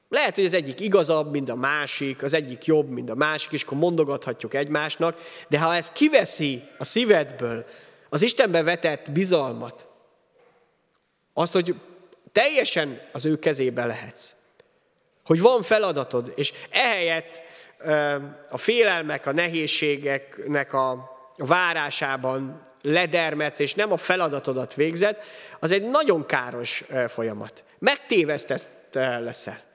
Lehet, 0.10 0.36
hogy 0.36 0.46
az 0.46 0.54
egyik 0.54 0.80
igazabb, 0.80 1.32
mint 1.32 1.50
a 1.50 1.56
másik, 1.56 2.24
az 2.24 2.34
egyik 2.34 2.66
jobb, 2.66 2.90
mint 2.90 3.10
a 3.10 3.16
másik, 3.16 3.52
és 3.52 3.64
akkor 3.64 3.78
mondogathatjuk 3.78 4.54
egymásnak, 4.54 5.22
de 5.48 5.60
ha 5.60 5.76
ez 5.76 5.92
kiveszi 5.92 6.64
a 6.78 6.84
szívedből 6.84 7.66
az 8.10 8.22
Istenben 8.22 8.66
vetett 8.66 9.12
bizalmat, 9.12 9.86
azt, 11.34 11.54
hogy 11.54 11.76
teljesen 12.32 13.02
az 13.12 13.26
ő 13.26 13.40
kezébe 13.40 13.86
lehetsz, 13.86 14.36
hogy 15.26 15.42
van 15.42 15.64
feladatod, 15.64 16.34
és 16.36 16.54
ehelyett 16.70 17.44
a 18.50 18.58
félelmek, 18.58 19.26
a 19.26 19.32
nehézségeknek 19.32 20.74
a 20.74 21.16
várásában 21.38 22.68
ledermetsz, 22.82 23.60
és 23.60 23.74
nem 23.74 23.92
a 23.92 23.98
feladatodat 23.98 24.74
végzed, 24.74 25.18
az 25.60 25.72
egy 25.72 25.90
nagyon 25.90 26.26
káros 26.26 26.84
folyamat. 27.08 27.64
Megtévesztesz 27.80 28.68
leszel. 28.94 29.66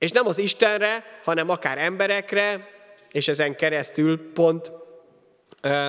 És 0.00 0.10
nem 0.10 0.26
az 0.26 0.38
Istenre, 0.38 1.04
hanem 1.24 1.48
akár 1.48 1.78
emberekre, 1.78 2.68
és 3.10 3.28
ezen 3.28 3.56
keresztül 3.56 4.32
pont 4.32 4.72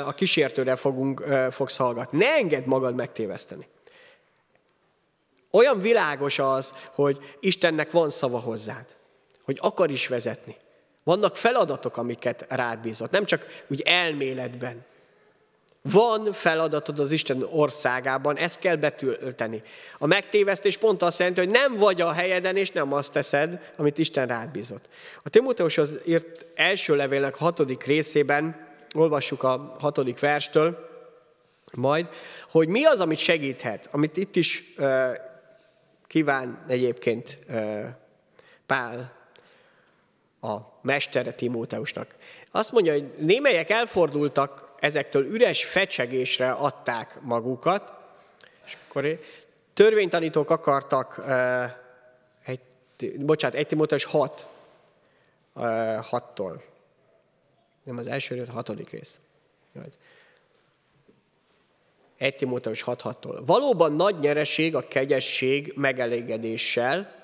a 0.05 0.13
kísértőre 0.13 0.75
fogunk, 0.75 1.23
fogsz 1.51 1.77
hallgatni. 1.77 2.17
Ne 2.17 2.33
engedd 2.33 2.63
magad 2.65 2.95
megtéveszteni. 2.95 3.67
Olyan 5.51 5.81
világos 5.81 6.39
az, 6.39 6.73
hogy 6.93 7.35
Istennek 7.39 7.91
van 7.91 8.09
szava 8.09 8.39
hozzád, 8.39 8.85
hogy 9.43 9.57
akar 9.61 9.91
is 9.91 10.07
vezetni. 10.07 10.55
Vannak 11.03 11.37
feladatok, 11.37 11.97
amiket 11.97 12.45
rád 12.49 12.79
bízott, 12.79 13.11
nem 13.11 13.25
csak 13.25 13.63
úgy 13.67 13.81
elméletben. 13.81 14.85
Van 15.81 16.33
feladatod 16.33 16.99
az 16.99 17.11
Isten 17.11 17.43
országában, 17.51 18.37
ezt 18.37 18.59
kell 18.59 18.75
betölteni. 18.75 19.61
A 19.97 20.05
megtévesztés 20.05 20.77
pont 20.77 21.01
azt 21.01 21.19
jelenti, 21.19 21.39
hogy 21.39 21.49
nem 21.49 21.77
vagy 21.77 22.01
a 22.01 22.11
helyeden, 22.11 22.55
és 22.55 22.69
nem 22.69 22.93
azt 22.93 23.13
teszed, 23.13 23.73
amit 23.75 23.97
Isten 23.97 24.27
rád 24.27 24.49
bízott. 24.49 24.85
A 25.23 25.29
Timóteushoz 25.29 25.95
írt 26.05 26.45
első 26.55 26.95
levélnek 26.95 27.35
hatodik 27.35 27.83
részében, 27.83 28.67
olvassuk 28.95 29.43
a 29.43 29.75
hatodik 29.79 30.19
verstől, 30.19 30.89
majd, 31.73 32.07
hogy 32.49 32.67
mi 32.67 32.85
az, 32.85 32.99
amit 32.99 33.17
segíthet, 33.17 33.87
amit 33.91 34.17
itt 34.17 34.35
is 34.35 34.63
uh, 34.77 35.15
kíván 36.07 36.63
egyébként 36.67 37.39
uh, 37.49 37.85
Pál 38.65 39.13
a 40.41 40.57
mestere 40.81 41.33
Timóteusnak. 41.33 42.15
Azt 42.51 42.71
mondja, 42.71 42.91
hogy 42.91 43.13
némelyek 43.17 43.69
elfordultak 43.69 44.70
ezektől 44.81 45.25
üres 45.25 45.65
fecsegésre 45.65 46.51
adták 46.51 47.21
magukat, 47.21 47.93
és 48.65 48.77
akkor 48.87 49.19
törvénytanítók 49.73 50.49
akartak, 50.49 51.25
egy, 52.45 52.59
bocsánat, 53.19 53.57
egy 53.57 53.67
Timóteus 53.67 54.03
6, 54.03 54.47
6-tól. 55.55 56.61
Nem 57.83 57.97
az 57.97 58.07
első, 58.07 58.45
a 58.49 58.51
hatodik 58.51 58.89
rész. 58.89 59.19
Egy 62.17 62.35
Timóteus 62.35 62.83
6-6-tól. 62.85 63.41
Valóban 63.45 63.93
nagy 63.93 64.19
nyereség 64.19 64.75
a 64.75 64.87
kegyesség 64.87 65.73
megelégedéssel, 65.75 67.15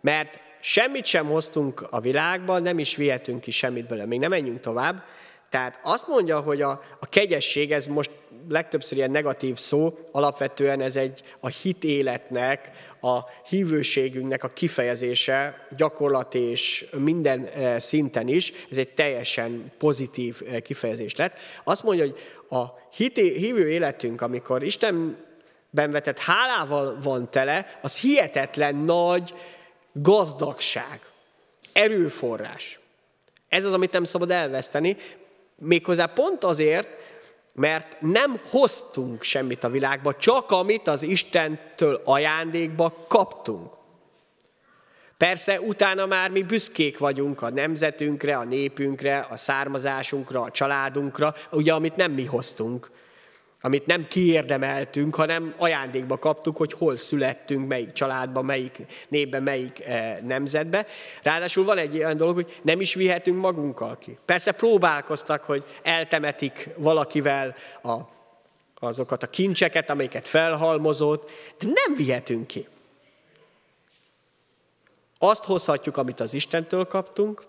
mert 0.00 0.38
semmit 0.60 1.04
sem 1.04 1.26
hoztunk 1.26 1.86
a 1.90 2.00
világban, 2.00 2.62
nem 2.62 2.78
is 2.78 2.96
vihetünk 2.96 3.40
ki 3.40 3.50
semmit 3.50 3.86
bele. 3.86 4.06
Még 4.06 4.18
nem 4.18 4.30
menjünk 4.30 4.60
tovább, 4.60 5.04
tehát 5.52 5.78
azt 5.82 6.08
mondja, 6.08 6.40
hogy 6.40 6.62
a, 6.62 6.82
a 7.00 7.06
kegyesség, 7.06 7.72
ez 7.72 7.86
most 7.86 8.10
legtöbbször 8.48 8.96
ilyen 8.98 9.10
negatív 9.10 9.56
szó, 9.56 9.98
alapvetően 10.12 10.80
ez 10.80 10.96
egy 10.96 11.22
a 11.40 11.48
hitéletnek, 11.48 12.70
a 13.00 13.18
hívőségünknek 13.48 14.44
a 14.44 14.48
kifejezése, 14.48 15.66
gyakorlat 15.76 16.34
és 16.34 16.86
minden 16.98 17.44
eh, 17.44 17.78
szinten 17.78 18.28
is, 18.28 18.52
ez 18.70 18.78
egy 18.78 18.88
teljesen 18.88 19.72
pozitív 19.78 20.40
eh, 20.46 20.60
kifejezés 20.60 21.16
lett. 21.16 21.38
Azt 21.64 21.82
mondja, 21.82 22.04
hogy 22.04 22.18
a 22.58 22.64
hité, 22.94 23.36
hívő 23.38 23.68
életünk, 23.68 24.20
amikor 24.20 24.62
Istenben 24.62 25.90
vetett 25.90 26.18
hálával 26.18 26.98
van 27.02 27.30
tele, 27.30 27.78
az 27.82 27.98
hihetetlen 27.98 28.76
nagy 28.76 29.34
gazdagság, 29.92 31.00
erőforrás. 31.72 32.80
Ez 33.48 33.64
az, 33.64 33.72
amit 33.72 33.92
nem 33.92 34.04
szabad 34.04 34.30
elveszteni, 34.30 34.96
Méghozzá 35.64 36.06
pont 36.06 36.44
azért, 36.44 36.88
mert 37.52 38.00
nem 38.00 38.40
hoztunk 38.50 39.22
semmit 39.22 39.64
a 39.64 39.70
világba, 39.70 40.16
csak 40.16 40.50
amit 40.50 40.88
az 40.88 41.02
Istentől 41.02 42.00
ajándékba 42.04 43.04
kaptunk. 43.08 43.72
Persze 45.16 45.60
utána 45.60 46.06
már 46.06 46.30
mi 46.30 46.42
büszkék 46.42 46.98
vagyunk 46.98 47.42
a 47.42 47.50
nemzetünkre, 47.50 48.36
a 48.36 48.44
népünkre, 48.44 49.26
a 49.30 49.36
származásunkra, 49.36 50.40
a 50.40 50.50
családunkra, 50.50 51.34
ugye 51.50 51.72
amit 51.72 51.96
nem 51.96 52.12
mi 52.12 52.24
hoztunk, 52.24 52.90
amit 53.64 53.86
nem 53.86 54.06
kiérdemeltünk, 54.08 55.14
hanem 55.14 55.54
ajándékba 55.56 56.18
kaptuk, 56.18 56.56
hogy 56.56 56.72
hol 56.72 56.96
születtünk, 56.96 57.68
melyik 57.68 57.92
családba, 57.92 58.42
melyik 58.42 58.78
népben, 59.08 59.42
melyik 59.42 59.80
eh, 59.80 60.18
nemzetbe. 60.22 60.86
Ráadásul 61.22 61.64
van 61.64 61.78
egy 61.78 61.96
olyan 61.96 62.16
dolog, 62.16 62.34
hogy 62.34 62.60
nem 62.62 62.80
is 62.80 62.94
vihetünk 62.94 63.40
magunkkal 63.40 63.98
ki. 63.98 64.18
Persze 64.24 64.52
próbálkoztak, 64.52 65.42
hogy 65.42 65.64
eltemetik 65.82 66.68
valakivel 66.76 67.54
a, 67.82 67.96
azokat 68.78 69.22
a 69.22 69.26
kincseket, 69.26 69.90
amiket 69.90 70.28
felhalmozott, 70.28 71.30
de 71.58 71.66
nem 71.66 71.96
vihetünk 71.96 72.46
ki. 72.46 72.66
Azt 75.18 75.44
hozhatjuk, 75.44 75.96
amit 75.96 76.20
az 76.20 76.34
Istentől 76.34 76.84
kaptunk, 76.84 77.42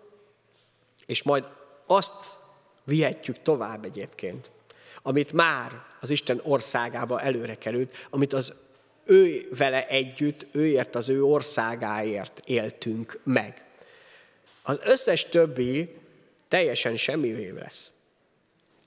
és 1.06 1.24
majd 1.24 1.44
azt 1.88 2.14
vihetjük 2.84 3.42
tovább 3.42 3.86
egyébként 3.86 4.52
amit 5.04 5.32
már 5.32 5.72
az 6.00 6.10
Isten 6.10 6.40
országába 6.44 7.22
előre 7.22 7.56
került, 7.56 8.08
amit 8.10 8.34
az 8.34 8.54
ő 9.06 9.48
vele 9.58 9.88
együtt, 9.88 10.46
őért 10.52 10.96
az 10.96 11.10
ő 11.10 11.24
országáért 11.24 12.42
éltünk 12.46 13.20
meg. 13.24 13.66
Az 14.62 14.80
összes 14.84 15.30
többi 15.30 15.96
teljesen 16.48 16.98
semmivé 16.98 17.50
lesz. 17.50 17.92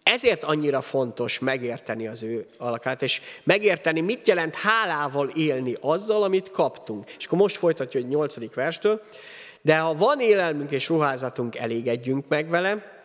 Ezért 0.03 0.45
annyira 0.45 0.81
fontos 0.81 1.39
megérteni 1.39 2.07
az 2.07 2.23
ő 2.23 2.47
alakát, 2.59 3.03
és 3.03 3.21
megérteni, 3.43 4.01
mit 4.01 4.27
jelent 4.27 4.55
hálával 4.55 5.29
élni 5.29 5.77
azzal, 5.81 6.23
amit 6.23 6.51
kaptunk. 6.51 7.11
És 7.19 7.27
akkor 7.27 7.39
most 7.39 7.57
folytatja 7.57 8.01
egy 8.01 8.09
nyolcadik 8.09 8.55
verstől. 8.55 9.03
De 9.63 9.79
ha 9.79 9.95
van 9.95 10.21
élelmünk 10.21 10.71
és 10.71 10.89
ruházatunk, 10.89 11.57
elégedjünk 11.57 12.29
meg 12.29 12.49
vele, 12.49 12.96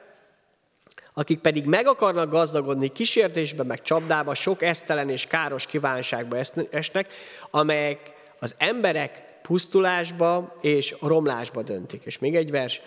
akik 1.13 1.39
pedig 1.39 1.65
meg 1.65 1.87
akarnak 1.87 2.29
gazdagodni 2.29 2.87
kísértésbe, 2.87 3.63
meg 3.63 3.81
csapdába, 3.81 4.33
sok 4.33 4.61
esztelen 4.61 5.09
és 5.09 5.25
káros 5.25 5.65
kívánságba 5.65 6.37
esnek, 6.69 7.13
amelyek 7.49 8.13
az 8.39 8.55
emberek 8.57 9.39
pusztulásba 9.41 10.57
és 10.61 10.95
romlásba 11.01 11.61
döntik. 11.61 12.03
És 12.03 12.19
még 12.19 12.35
egy 12.35 12.51
vers, 12.51 12.81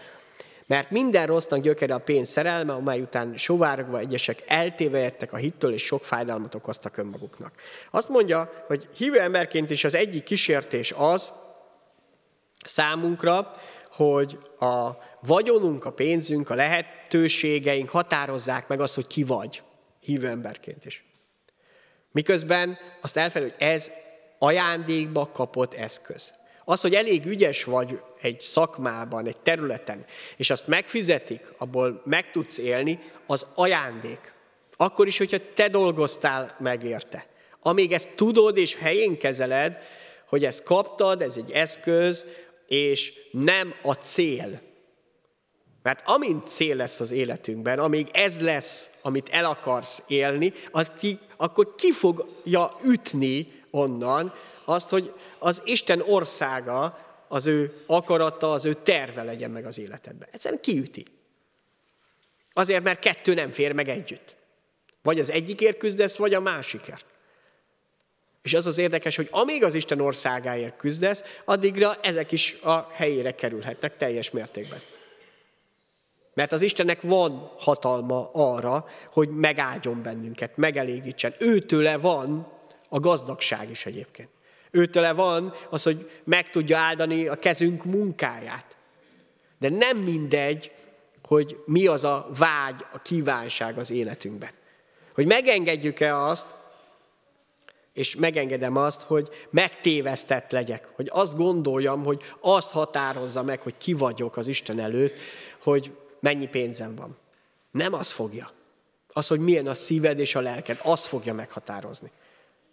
mert 0.67 0.91
minden 0.91 1.27
rossznak 1.27 1.61
gyökere 1.61 1.95
a 1.95 1.99
pénz 1.99 2.29
szerelme, 2.29 2.73
amely 2.73 3.01
után 3.01 3.37
sovárogva 3.37 3.99
egyesek 3.99 4.43
eltévejettek 4.47 5.33
a 5.33 5.37
hittől, 5.37 5.73
és 5.73 5.85
sok 5.85 6.05
fájdalmat 6.05 6.55
okoztak 6.55 6.97
önmaguknak. 6.97 7.53
Azt 7.91 8.09
mondja, 8.09 8.65
hogy 8.67 8.89
hívő 8.97 9.21
emberként 9.21 9.71
is 9.71 9.85
az 9.85 9.95
egyik 9.95 10.23
kísértés 10.23 10.93
az 10.97 11.33
számunkra, 12.65 13.51
hogy 13.91 14.39
a 14.59 14.91
vagyonunk, 15.21 15.85
a 15.85 15.93
pénzünk, 15.93 16.51
a 16.51 16.55
lehetőségeink 17.15 17.89
határozzák 17.89 18.69
meg 18.69 18.81
azt, 18.81 18.95
hogy 18.95 19.07
ki 19.07 19.25
vagy, 19.25 19.63
hívő 20.01 20.27
emberként 20.27 20.85
is. 20.85 21.05
Miközben 22.13 22.79
azt 23.01 23.17
elfelejt, 23.17 23.53
hogy 23.53 23.67
ez 23.69 23.91
ajándékba 24.39 25.31
kapott 25.33 25.75
eszköz. 25.75 26.33
Az, 26.65 26.81
hogy 26.81 26.95
elég 26.95 27.27
ügyes 27.27 27.65
vagy 27.65 28.01
egy 28.21 28.41
szakmában, 28.41 29.27
egy 29.27 29.37
területen, 29.37 30.05
és 30.37 30.51
azt 30.51 30.67
megfizetik, 30.67 31.53
abból 31.59 32.03
meg 32.05 32.31
tudsz 32.31 32.59
élni, 32.59 32.99
az 33.27 33.47
ajándék. 33.55 34.33
Akkor 34.77 35.07
is, 35.07 35.19
hogyha 35.19 35.39
te 35.55 35.69
dolgoztál 35.69 36.57
meg 36.59 36.85
érte. 36.85 37.27
Amíg 37.61 37.93
ezt 37.93 38.17
tudod 38.17 38.57
és 38.57 38.75
helyén 38.75 39.19
kezeled, 39.19 39.79
hogy 40.27 40.45
ezt 40.45 40.63
kaptad, 40.63 41.23
ez 41.23 41.37
egy 41.37 41.51
eszköz, 41.51 42.27
és 42.67 43.13
nem 43.31 43.75
a 43.83 43.93
cél. 43.93 44.64
Mert 45.85 46.03
amint 46.09 46.49
cél 46.49 46.77
lesz 46.77 47.01
az 47.01 47.11
életünkben, 47.11 47.79
amíg 47.79 48.09
ez 48.13 48.41
lesz, 48.41 48.91
amit 49.03 49.29
el 49.29 49.45
akarsz 49.45 50.03
élni, 50.07 50.53
akkor 51.37 51.75
ki 51.75 51.93
fogja 51.93 52.71
ütni 52.85 53.63
onnan 53.71 54.35
azt, 54.65 54.89
hogy 54.89 55.13
az 55.39 55.63
Isten 55.65 56.01
országa, 56.01 56.99
az 57.29 57.47
ő 57.47 57.83
akarata, 57.87 58.53
az 58.53 58.65
ő 58.65 58.75
terve 58.75 59.23
legyen 59.23 59.51
meg 59.51 59.65
az 59.67 59.79
életedben. 59.79 60.29
Egyszerűen 60.33 60.61
kiüti. 60.61 61.07
Azért, 62.53 62.83
mert 62.83 62.99
kettő 62.99 63.35
nem 63.35 63.53
fér 63.53 63.73
meg 63.73 63.89
együtt. 63.89 64.35
Vagy 65.03 65.21
az 65.21 65.31
egyikért 65.31 65.79
küzdesz, 65.79 66.17
vagy 66.17 66.35
a 66.35 66.41
másikért. 66.41 67.07
És 68.43 68.55
az 68.55 68.67
az 68.67 68.79
érdekes, 68.79 69.17
hogy 69.17 69.29
amíg 69.31 69.65
az 69.65 69.75
Isten 69.75 70.01
országáért 70.01 70.77
küzdesz, 70.77 71.25
addigra 71.45 71.95
ezek 71.95 72.33
is 72.33 72.57
a 72.63 72.89
helyére 72.93 73.35
kerülhetnek 73.35 73.97
teljes 73.97 74.31
mértékben. 74.31 74.81
Mert 76.35 76.53
az 76.53 76.63
Istennek 76.63 77.01
van 77.03 77.51
hatalma 77.59 78.31
arra, 78.33 78.87
hogy 79.13 79.29
megáldjon 79.29 80.03
bennünket, 80.03 80.57
megelégítsen. 80.57 81.35
Őtőle 81.39 81.97
van 81.97 82.53
a 82.89 83.01
gazdagság 83.01 83.71
is 83.71 83.87
egyébként. 83.87 84.29
Őtőle 84.71 85.13
van 85.13 85.55
az, 85.71 85.83
hogy 85.83 86.11
meg 86.25 86.51
tudja 86.51 86.79
áldani 86.79 87.27
a 87.27 87.35
kezünk 87.35 87.85
munkáját. 87.85 88.77
De 89.59 89.69
nem 89.69 89.97
mindegy, 89.97 90.73
hogy 91.27 91.63
mi 91.65 91.87
az 91.87 92.05
a 92.05 92.29
vágy, 92.39 92.85
a 92.93 93.03
kívánság 93.03 93.79
az 93.79 93.91
életünkben. 93.91 94.51
Hogy 95.15 95.27
megengedjük-e 95.27 96.19
azt, 96.19 96.47
és 97.93 98.17
megengedem 98.17 98.77
azt, 98.77 99.03
hogy 99.03 99.29
megtévesztett 99.51 100.51
legyek, 100.51 100.89
hogy 100.95 101.09
azt 101.13 101.37
gondoljam, 101.37 102.05
hogy 102.05 102.23
azt 102.41 102.71
határozza 102.71 103.43
meg, 103.43 103.61
hogy 103.61 103.75
ki 103.79 103.93
vagyok 103.93 104.37
az 104.37 104.47
Isten 104.47 104.81
előtt, 104.81 105.19
hogy 105.63 105.93
mennyi 106.25 106.47
pénzem 106.47 106.95
van. 106.95 107.17
Nem 107.71 107.95
az 107.95 108.11
fogja. 108.11 108.51
Az, 109.13 109.27
hogy 109.27 109.41
milyen 109.41 109.67
a 109.67 109.75
szíved 109.75 110.19
és 110.19 110.35
a 110.35 110.41
lelked, 110.41 110.79
az 110.83 111.05
fogja 111.05 111.35
meghatározni. 111.35 112.11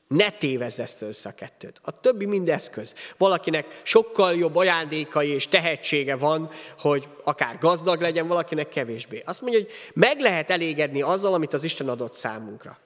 Ne 0.07 0.29
tévezd 0.29 0.79
ezt 0.79 1.01
össze 1.01 1.29
a 1.29 1.33
kettőt. 1.33 1.79
A 1.83 1.99
többi 1.99 2.25
mind 2.25 2.49
eszköz. 2.49 2.95
Valakinek 3.17 3.81
sokkal 3.83 4.35
jobb 4.35 4.55
ajándékai 4.55 5.29
és 5.29 5.47
tehetsége 5.47 6.15
van, 6.15 6.49
hogy 6.79 7.07
akár 7.23 7.57
gazdag 7.57 8.01
legyen, 8.01 8.27
valakinek 8.27 8.69
kevésbé. 8.69 9.21
Azt 9.25 9.41
mondja, 9.41 9.59
hogy 9.59 9.71
meg 9.93 10.19
lehet 10.19 10.49
elégedni 10.49 11.01
azzal, 11.01 11.33
amit 11.33 11.53
az 11.53 11.63
Isten 11.63 11.89
adott 11.89 12.13
számunkra. 12.13 12.77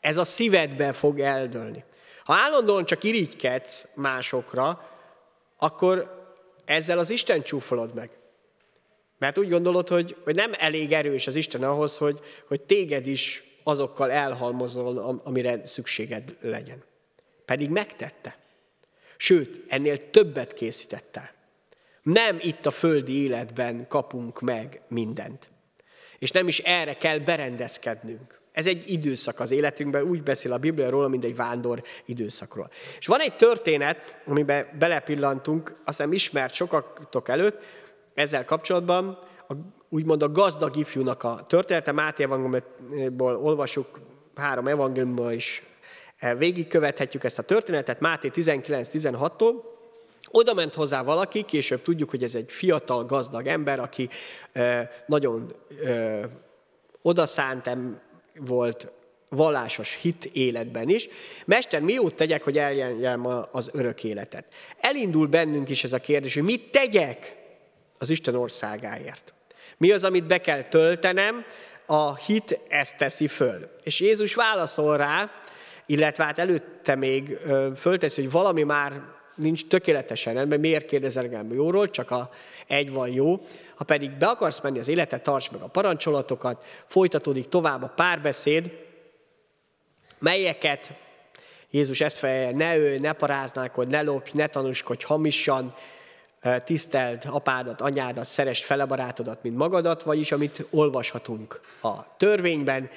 Ez 0.00 0.16
a 0.16 0.24
szívedben 0.24 0.92
fog 0.92 1.20
eldőlni. 1.20 1.84
Ha 2.24 2.34
állandóan 2.34 2.84
csak 2.84 3.04
irigykedsz 3.04 3.88
másokra, 3.94 4.90
akkor 5.58 6.26
ezzel 6.64 6.98
az 6.98 7.10
Isten 7.10 7.42
csúfolod 7.42 7.94
meg. 7.94 8.10
Mert 9.18 9.38
úgy 9.38 9.48
gondolod, 9.48 9.88
hogy, 9.88 10.16
hogy 10.24 10.34
nem 10.34 10.52
elég 10.58 10.92
erős 10.92 11.26
az 11.26 11.36
Isten 11.36 11.62
ahhoz, 11.62 11.96
hogy, 11.96 12.20
hogy 12.48 12.62
téged 12.62 13.06
is 13.06 13.42
azokkal 13.62 14.10
elhalmozol, 14.10 15.20
amire 15.24 15.66
szükséged 15.66 16.36
legyen. 16.40 16.82
Pedig 17.44 17.70
megtette. 17.70 18.38
Sőt, 19.16 19.64
ennél 19.68 20.10
többet 20.10 20.52
készítette. 20.52 21.34
Nem 22.02 22.38
itt 22.40 22.66
a 22.66 22.70
földi 22.70 23.22
életben 23.22 23.88
kapunk 23.88 24.40
meg 24.40 24.80
mindent. 24.88 25.50
És 26.18 26.30
nem 26.30 26.48
is 26.48 26.58
erre 26.58 26.94
kell 26.94 27.18
berendezkednünk. 27.18 28.40
Ez 28.52 28.66
egy 28.66 28.90
időszak 28.90 29.40
az 29.40 29.50
életünkben, 29.50 30.02
úgy 30.02 30.22
beszél 30.22 30.52
a 30.52 30.58
Biblia 30.58 30.90
róla, 30.90 31.08
mint 31.08 31.24
egy 31.24 31.36
vándor 31.36 31.82
időszakról. 32.04 32.70
És 32.98 33.06
van 33.06 33.20
egy 33.20 33.36
történet, 33.36 34.18
amiben 34.24 34.68
belepillantunk, 34.78 35.68
azt 35.68 35.96
hiszem 35.96 36.12
ismert 36.12 36.54
sokatok 36.54 37.28
előtt, 37.28 37.62
ezzel 38.18 38.44
kapcsolatban, 38.44 39.18
a, 39.48 39.52
úgymond 39.88 40.22
a 40.22 40.32
gazdag 40.32 40.76
ifjúnak 40.76 41.22
a 41.22 41.44
története, 41.48 41.92
Máté 41.92 42.22
evangéliumból 42.22 43.36
olvasjuk, 43.36 44.00
három 44.34 44.66
evangéliumból 44.66 45.32
is 45.32 45.62
e, 46.18 46.34
végigkövethetjük 46.34 47.24
ezt 47.24 47.38
a 47.38 47.42
történetet, 47.42 48.00
Máté 48.00 48.30
19-16-tól, 48.34 49.52
oda 50.30 50.54
ment 50.54 50.74
hozzá 50.74 51.02
valaki, 51.02 51.42
később 51.42 51.82
tudjuk, 51.82 52.10
hogy 52.10 52.22
ez 52.22 52.34
egy 52.34 52.50
fiatal, 52.50 53.04
gazdag 53.04 53.46
ember, 53.46 53.80
aki 53.80 54.08
e, 54.52 54.90
nagyon 55.06 55.54
e, 55.84 56.28
odaszánt 57.02 57.70
volt 58.40 58.92
vallásos 59.28 59.98
hit 60.00 60.24
életben 60.24 60.88
is. 60.88 61.08
Mester, 61.44 61.80
mi 61.80 61.92
jót 61.92 62.14
tegyek, 62.14 62.42
hogy 62.42 62.58
eljeljem 62.58 63.26
az 63.52 63.70
örök 63.72 64.04
életet? 64.04 64.44
Elindul 64.80 65.26
bennünk 65.26 65.68
is 65.68 65.84
ez 65.84 65.92
a 65.92 65.98
kérdés, 65.98 66.34
hogy 66.34 66.42
mit 66.42 66.70
tegyek 66.70 67.37
az 67.98 68.10
Isten 68.10 68.34
országáért. 68.34 69.32
Mi 69.76 69.90
az, 69.90 70.04
amit 70.04 70.26
be 70.26 70.40
kell 70.40 70.62
töltenem? 70.62 71.44
A 71.86 72.16
hit 72.16 72.58
ezt 72.68 72.96
teszi 72.96 73.26
föl. 73.26 73.70
És 73.82 74.00
Jézus 74.00 74.34
válaszol 74.34 74.96
rá, 74.96 75.30
illetve 75.86 76.24
hát 76.24 76.38
előtte 76.38 76.94
még 76.94 77.38
fölteszi, 77.76 78.22
hogy 78.22 78.30
valami 78.30 78.62
már 78.62 79.02
nincs 79.34 79.66
tökéletesen 79.66 80.34
rendben, 80.34 80.60
miért 80.60 80.86
kérdezel 80.86 81.24
engem 81.24 81.52
jóról, 81.52 81.90
csak 81.90 82.10
a 82.10 82.30
egy 82.66 82.92
van 82.92 83.08
jó. 83.08 83.46
Ha 83.74 83.84
pedig 83.84 84.10
be 84.10 84.26
akarsz 84.26 84.60
menni 84.60 84.78
az 84.78 84.88
életet, 84.88 85.22
tarts 85.22 85.50
meg 85.50 85.60
a 85.60 85.66
parancsolatokat, 85.66 86.64
folytatódik 86.86 87.48
tovább 87.48 87.82
a 87.82 87.92
párbeszéd, 87.96 88.72
melyeket 90.18 90.92
Jézus 91.70 92.00
ezt 92.00 92.18
feje, 92.18 92.52
ne 92.52 92.76
ő, 92.76 92.98
ne 92.98 93.12
paráználkod, 93.12 93.88
ne 93.88 94.02
lopj, 94.02 94.30
ne 94.34 94.46
tanúskodj 94.46 95.04
hamisan, 95.04 95.74
tiszteld 96.64 97.22
apádat, 97.26 97.80
anyádat, 97.80 98.24
szerest 98.24 98.64
fele 98.64 98.84
barátodat, 98.84 99.42
mint 99.42 99.56
magadat, 99.56 100.02
vagyis 100.02 100.32
amit 100.32 100.66
olvashatunk 100.70 101.60
a 101.82 102.16
törvényben. 102.16 102.90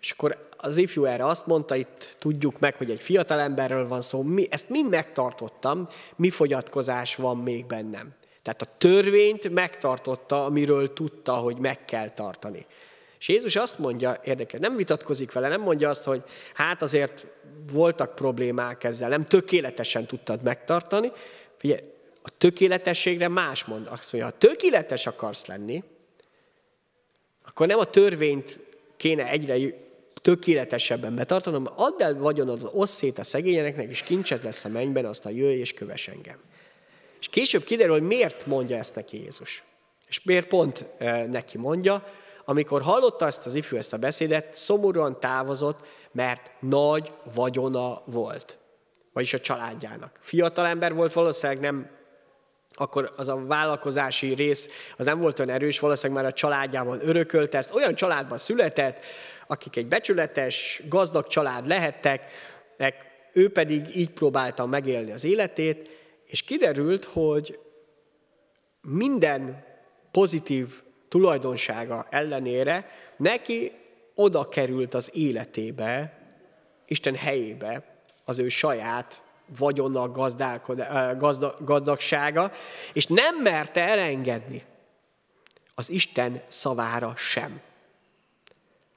És 0.00 0.10
akkor 0.10 0.48
az 0.56 0.76
ifjú 0.76 1.04
erre 1.04 1.24
azt 1.24 1.46
mondta, 1.46 1.74
itt 1.74 2.16
tudjuk 2.18 2.58
meg, 2.58 2.76
hogy 2.76 2.90
egy 2.90 3.02
fiatal 3.02 3.40
emberről 3.40 3.88
van 3.88 4.00
szó, 4.00 4.22
mi, 4.22 4.46
ezt 4.50 4.68
mind 4.68 4.90
megtartottam, 4.90 5.88
mi 6.16 6.30
fogyatkozás 6.30 7.14
van 7.14 7.36
még 7.36 7.66
bennem. 7.66 8.14
Tehát 8.42 8.62
a 8.62 8.76
törvényt 8.78 9.50
megtartotta, 9.50 10.44
amiről 10.44 10.92
tudta, 10.92 11.32
hogy 11.32 11.56
meg 11.56 11.84
kell 11.84 12.08
tartani. 12.08 12.66
És 13.18 13.28
Jézus 13.28 13.56
azt 13.56 13.78
mondja, 13.78 14.16
érdekes, 14.24 14.60
nem 14.60 14.76
vitatkozik 14.76 15.32
vele, 15.32 15.48
nem 15.48 15.60
mondja 15.60 15.88
azt, 15.88 16.04
hogy 16.04 16.22
hát 16.54 16.82
azért 16.82 17.26
voltak 17.72 18.14
problémák 18.14 18.84
ezzel, 18.84 19.08
nem 19.08 19.24
tökéletesen 19.24 20.06
tudtad 20.06 20.42
megtartani. 20.42 21.12
Ugye, 21.62 21.80
a 22.22 22.30
tökéletességre 22.38 23.28
más 23.28 23.64
mond. 23.64 23.86
Azt 23.90 24.12
mondja, 24.12 24.30
ha 24.30 24.38
tökéletes 24.38 25.06
akarsz 25.06 25.46
lenni, 25.46 25.84
akkor 27.44 27.66
nem 27.66 27.78
a 27.78 27.84
törvényt 27.84 28.60
kéne 28.96 29.28
egyre 29.28 29.56
tökéletesebben 30.22 31.14
betartanom, 31.14 31.68
add 31.74 32.02
el 32.02 32.14
vagyonod, 32.14 32.70
osz 32.72 32.90
szét 32.90 33.18
a 33.18 33.24
szegényeknek, 33.24 33.90
és 33.90 34.02
kincset 34.02 34.42
lesz 34.42 34.64
a 34.64 34.68
mennyben, 34.68 35.04
aztán 35.04 35.32
jöjj 35.32 35.58
és 35.58 35.72
köves 35.72 36.08
engem. 36.08 36.38
És 37.20 37.28
később 37.28 37.64
kiderül, 37.64 37.92
hogy 37.92 38.06
miért 38.06 38.46
mondja 38.46 38.76
ezt 38.76 38.94
neki 38.94 39.22
Jézus. 39.22 39.62
És 40.08 40.22
miért 40.22 40.46
pont 40.46 40.84
e, 40.98 41.26
neki 41.26 41.58
mondja, 41.58 42.04
amikor 42.44 42.82
hallotta 42.82 43.26
ezt 43.26 43.46
az 43.46 43.54
ifjú 43.54 43.76
ezt 43.76 43.92
a 43.92 43.98
beszédet, 43.98 44.56
szomorúan 44.56 45.20
távozott, 45.20 45.78
mert 46.12 46.50
nagy 46.60 47.12
vagyona 47.34 48.02
volt. 48.04 48.58
Vagyis 49.12 49.34
a 49.34 49.40
családjának. 49.40 50.18
Fiatal 50.20 50.66
ember 50.66 50.94
volt, 50.94 51.12
valószínűleg 51.12 51.62
nem 51.62 51.90
akkor 52.80 53.12
az 53.16 53.28
a 53.28 53.44
vállalkozási 53.46 54.34
rész 54.34 54.68
az 54.96 55.04
nem 55.04 55.20
volt 55.20 55.38
olyan 55.38 55.54
erős, 55.54 55.78
valószínűleg 55.78 56.22
már 56.22 56.32
a 56.32 56.34
családjában 56.34 57.08
örökölte 57.08 57.58
ezt. 57.58 57.74
Olyan 57.74 57.94
családban 57.94 58.38
született, 58.38 59.04
akik 59.46 59.76
egy 59.76 59.86
becsületes, 59.86 60.82
gazdag 60.88 61.26
család 61.26 61.66
lehettek, 61.66 62.26
ő 63.32 63.52
pedig 63.52 63.96
így 63.96 64.10
próbálta 64.10 64.66
megélni 64.66 65.12
az 65.12 65.24
életét, 65.24 65.90
és 66.26 66.42
kiderült, 66.42 67.04
hogy 67.04 67.58
minden 68.88 69.64
pozitív 70.10 70.82
tulajdonsága 71.08 72.06
ellenére 72.10 72.90
neki 73.16 73.72
oda 74.14 74.48
került 74.48 74.94
az 74.94 75.10
életébe, 75.14 76.18
Isten 76.86 77.14
helyébe 77.14 77.84
az 78.24 78.38
ő 78.38 78.48
saját 78.48 79.22
vagyonnak 79.58 80.12
gazda, 81.18 81.56
gazdagsága, 81.60 82.52
és 82.92 83.06
nem 83.06 83.36
merte 83.42 83.80
elengedni 83.80 84.64
az 85.74 85.90
Isten 85.90 86.42
szavára 86.48 87.14
sem. 87.16 87.60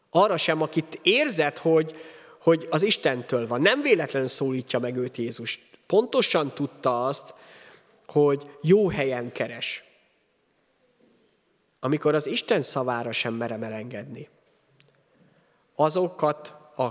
Arra 0.10 0.38
sem, 0.38 0.62
akit 0.62 1.00
érzett, 1.04 1.58
hogy, 1.58 1.96
hogy 2.42 2.68
az 2.70 2.84
Istentől 2.84 3.48
van. 3.48 3.62
Nem 3.62 3.82
véletlenül 3.82 4.28
szólítja 4.28 4.80
meg 4.80 4.96
őt 4.98 5.18
Jézus. 5.18 5.60
Pontosan 5.88 6.54
tudta 6.54 7.06
azt, 7.06 7.34
hogy 8.08 8.58
jó 8.62 8.90
helyen 8.90 9.32
keres. 9.32 9.84
Amikor 11.80 12.16
az 12.16 12.28
Isten 12.28 12.62
szavára 12.62 13.12
sem 13.12 13.34
merem 13.34 13.64
elengedni. 13.64 14.30
Azokat 15.76 16.54
a 16.76 16.90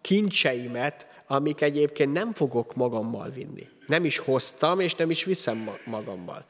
kincseimet, 0.00 1.06
amik 1.32 1.60
egyébként 1.60 2.12
nem 2.12 2.32
fogok 2.32 2.74
magammal 2.74 3.30
vinni. 3.30 3.68
Nem 3.86 4.04
is 4.04 4.18
hoztam, 4.18 4.80
és 4.80 4.94
nem 4.94 5.10
is 5.10 5.24
viszem 5.24 5.70
magammal. 5.84 6.46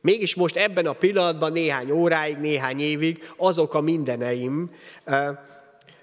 Mégis 0.00 0.34
most 0.34 0.56
ebben 0.56 0.86
a 0.86 0.92
pillanatban 0.92 1.52
néhány 1.52 1.90
óráig, 1.90 2.36
néhány 2.36 2.80
évig 2.80 3.32
azok 3.36 3.74
a 3.74 3.80
mindeneim, 3.80 4.70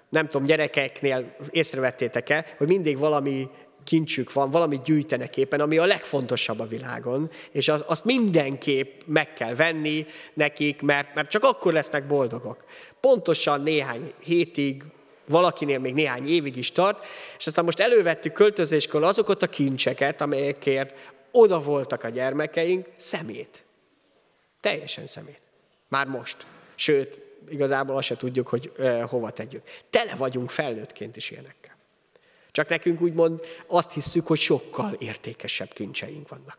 nem 0.09 0.27
tudom, 0.27 0.45
gyerekeknél 0.45 1.35
észrevettétek-e, 1.49 2.45
hogy 2.57 2.67
mindig 2.67 2.97
valami 2.97 3.49
kincsük 3.83 4.33
van, 4.33 4.51
valamit 4.51 4.83
gyűjtenek 4.83 5.37
éppen, 5.37 5.59
ami 5.59 5.77
a 5.77 5.85
legfontosabb 5.85 6.59
a 6.59 6.67
világon, 6.67 7.29
és 7.51 7.67
az, 7.67 7.83
azt 7.87 8.05
mindenképp 8.05 9.01
meg 9.05 9.33
kell 9.33 9.55
venni 9.55 10.05
nekik, 10.33 10.81
mert, 10.81 11.15
mert 11.15 11.29
csak 11.29 11.43
akkor 11.43 11.73
lesznek 11.73 12.07
boldogok. 12.07 12.65
Pontosan 12.99 13.61
néhány 13.61 14.13
hétig, 14.19 14.83
valakinél 15.27 15.79
még 15.79 15.93
néhány 15.93 16.27
évig 16.27 16.55
is 16.55 16.71
tart, 16.71 17.05
és 17.37 17.47
aztán 17.47 17.65
most 17.65 17.79
elővettük 17.79 18.33
költözéskor 18.33 19.03
azokat 19.03 19.43
a 19.43 19.47
kincseket, 19.47 20.21
amelyekért 20.21 21.13
oda 21.31 21.61
voltak 21.61 22.03
a 22.03 22.09
gyermekeink, 22.09 22.87
szemét. 22.95 23.63
Teljesen 24.61 25.07
szemét. 25.07 25.41
Már 25.87 26.07
most. 26.07 26.45
Sőt, 26.75 27.19
igazából 27.49 27.95
azt 27.95 28.07
se 28.07 28.17
tudjuk, 28.17 28.47
hogy 28.47 28.71
uh, 28.77 29.01
hova 29.01 29.29
tegyük. 29.29 29.61
Tele 29.89 30.15
vagyunk 30.15 30.49
felnőttként 30.49 31.15
is 31.15 31.31
ilyenekkel. 31.31 31.75
Csak 32.51 32.69
nekünk 32.69 33.01
úgymond 33.01 33.39
azt 33.67 33.91
hisszük, 33.91 34.27
hogy 34.27 34.39
sokkal 34.39 34.93
értékesebb 34.93 35.73
kincseink 35.73 36.29
vannak. 36.29 36.57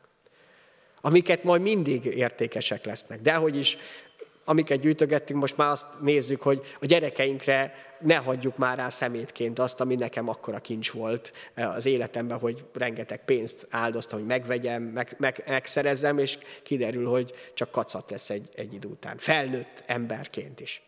Amiket 1.01 1.43
majd 1.43 1.63
mindig 1.63 2.05
értékesek 2.05 2.85
lesznek. 2.85 3.21
De 3.21 3.35
hogy 3.35 3.57
is 3.57 3.77
amiket 4.49 4.81
gyűjtögettünk, 4.81 5.41
most 5.41 5.57
már 5.57 5.71
azt 5.71 5.87
nézzük, 6.01 6.43
hogy 6.43 6.63
a 6.81 6.87
gyerekeinkre 6.87 7.75
ne 8.01 8.17
hagyjuk 8.17 8.57
már 8.57 8.77
rá 8.77 8.89
szemétként 8.89 9.59
azt, 9.59 9.81
ami 9.81 9.95
nekem 9.95 10.29
akkora 10.29 10.59
kincs 10.59 10.91
volt 10.91 11.33
eh, 11.55 11.75
az 11.75 11.87
életemben, 11.87 12.39
hogy 12.39 12.65
rengeteg 12.73 13.25
pénzt 13.25 13.67
áldoztam, 13.71 14.19
hogy 14.19 14.29
megvegyem, 14.29 14.83
meg, 14.83 15.15
meg, 15.19 15.43
megszerezzem, 15.47 16.19
és 16.19 16.39
kiderül, 16.63 17.07
hogy 17.07 17.33
csak 17.55 17.71
kacat 17.71 18.11
lesz 18.11 18.31
egy, 18.31 18.49
egy 18.55 18.75
idő 18.75 18.89
után. 18.89 19.17
Felnőtt 19.19 19.83
emberként 19.87 20.61
is. 20.61 20.83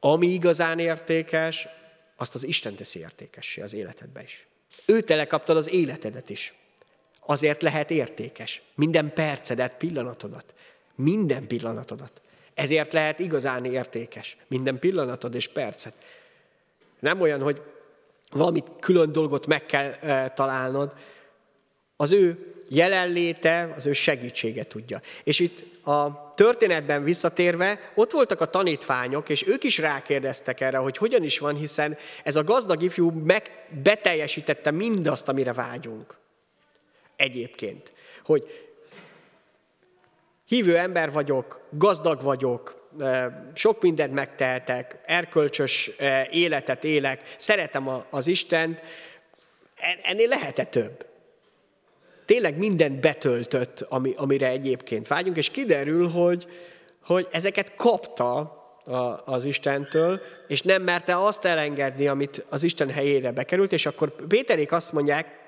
Ami 0.00 0.26
igazán 0.26 0.78
értékes, 0.78 1.68
azt 2.16 2.34
az 2.34 2.44
Isten 2.44 2.74
teszi 2.74 2.98
értékessé 2.98 3.60
az 3.60 3.74
életedbe 3.74 4.22
is. 4.22 4.46
Ő 4.84 5.00
telekaptad 5.00 5.56
az 5.56 5.70
életedet 5.72 6.30
is. 6.30 6.54
Azért 7.20 7.62
lehet 7.62 7.90
értékes. 7.90 8.62
Minden 8.74 9.12
percedet, 9.12 9.76
pillanatodat. 9.76 10.54
Minden 10.96 11.46
pillanatodat. 11.46 12.20
Ezért 12.54 12.92
lehet 12.92 13.18
igazán 13.18 13.64
értékes. 13.64 14.36
Minden 14.48 14.78
pillanatod 14.78 15.34
és 15.34 15.48
percet. 15.48 15.94
Nem 16.98 17.20
olyan, 17.20 17.40
hogy 17.40 17.62
valamit 18.30 18.64
külön 18.80 19.12
dolgot 19.12 19.46
meg 19.46 19.66
kell 19.66 19.90
e, 19.90 20.30
találnod. 20.30 20.92
Az 21.96 22.12
ő 22.12 22.54
jelenléte, 22.68 23.72
az 23.76 23.86
ő 23.86 23.92
segítsége 23.92 24.64
tudja. 24.64 25.00
És 25.24 25.38
itt 25.38 25.86
a 25.86 26.32
történetben 26.34 27.04
visszatérve, 27.04 27.92
ott 27.94 28.10
voltak 28.10 28.40
a 28.40 28.50
tanítványok, 28.50 29.28
és 29.28 29.46
ők 29.46 29.64
is 29.64 29.78
rákérdeztek 29.78 30.60
erre, 30.60 30.76
hogy 30.76 30.96
hogyan 30.96 31.22
is 31.22 31.38
van, 31.38 31.56
hiszen 31.56 31.96
ez 32.24 32.36
a 32.36 32.44
gazdag 32.44 32.82
ifjú 32.82 33.10
meg 33.10 33.66
beteljesítette 33.82 34.70
mindazt, 34.70 35.28
amire 35.28 35.52
vágyunk. 35.52 36.16
Egyébként. 37.16 37.92
Hogy 38.24 38.65
hívő 40.46 40.76
ember 40.76 41.12
vagyok, 41.12 41.60
gazdag 41.70 42.22
vagyok, 42.22 42.88
sok 43.54 43.82
mindent 43.82 44.12
megtehetek, 44.12 44.98
erkölcsös 45.06 45.90
életet 46.30 46.84
élek, 46.84 47.34
szeretem 47.36 47.90
az 48.10 48.26
Istent, 48.26 48.82
ennél 50.02 50.28
lehet-e 50.28 50.64
több? 50.64 51.06
Tényleg 52.24 52.58
mindent 52.58 53.00
betöltött, 53.00 53.80
ami, 53.80 54.12
amire 54.16 54.48
egyébként 54.48 55.08
vágyunk, 55.08 55.36
és 55.36 55.50
kiderül, 55.50 56.08
hogy, 56.08 56.46
hogy 57.04 57.28
ezeket 57.30 57.74
kapta 57.74 58.60
az 59.24 59.44
Istentől, 59.44 60.20
és 60.48 60.62
nem 60.62 60.82
merte 60.82 61.24
azt 61.24 61.44
elengedni, 61.44 62.06
amit 62.06 62.44
az 62.50 62.62
Isten 62.62 62.90
helyére 62.90 63.32
bekerült, 63.32 63.72
és 63.72 63.86
akkor 63.86 64.26
Péterék 64.28 64.72
azt 64.72 64.92
mondják, 64.92 65.45